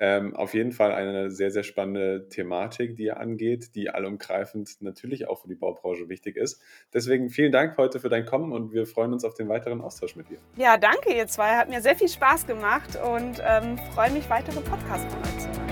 Ähm, 0.00 0.34
auf 0.34 0.54
jeden 0.54 0.72
Fall 0.72 0.92
eine 0.92 1.30
sehr, 1.30 1.52
sehr 1.52 1.62
spannende 1.62 2.28
Thematik, 2.28 2.96
die 2.96 3.04
ihr 3.04 3.20
angeht, 3.20 3.76
die 3.76 3.90
allumgreifend 3.90 4.82
natürlich 4.82 5.28
auch 5.28 5.42
für 5.42 5.48
die 5.48 5.54
Baubranche 5.54 6.08
wichtig 6.08 6.36
ist. 6.36 6.60
Deswegen 6.92 7.30
vielen 7.30 7.52
Dank 7.52 7.76
heute 7.76 8.00
für 8.00 8.08
dein 8.08 8.26
Kommen 8.26 8.52
und 8.52 8.72
wir 8.72 8.86
freuen 8.86 9.12
uns 9.12 9.24
auf 9.24 9.34
den 9.34 9.48
weiteren 9.48 9.80
Austausch 9.80 10.16
mit 10.16 10.28
dir. 10.30 10.38
Ja, 10.56 10.76
danke 10.76 11.14
ihr 11.14 11.28
zwei. 11.28 11.54
Hat 11.54 11.68
mir 11.68 11.80
sehr 11.80 11.94
viel 11.94 12.08
Spaß 12.08 12.46
gemacht 12.46 12.98
und 13.00 13.40
ähm, 13.46 13.78
freue 13.94 14.10
mich, 14.10 14.28
weitere 14.28 14.63
Podcasts 14.64 15.63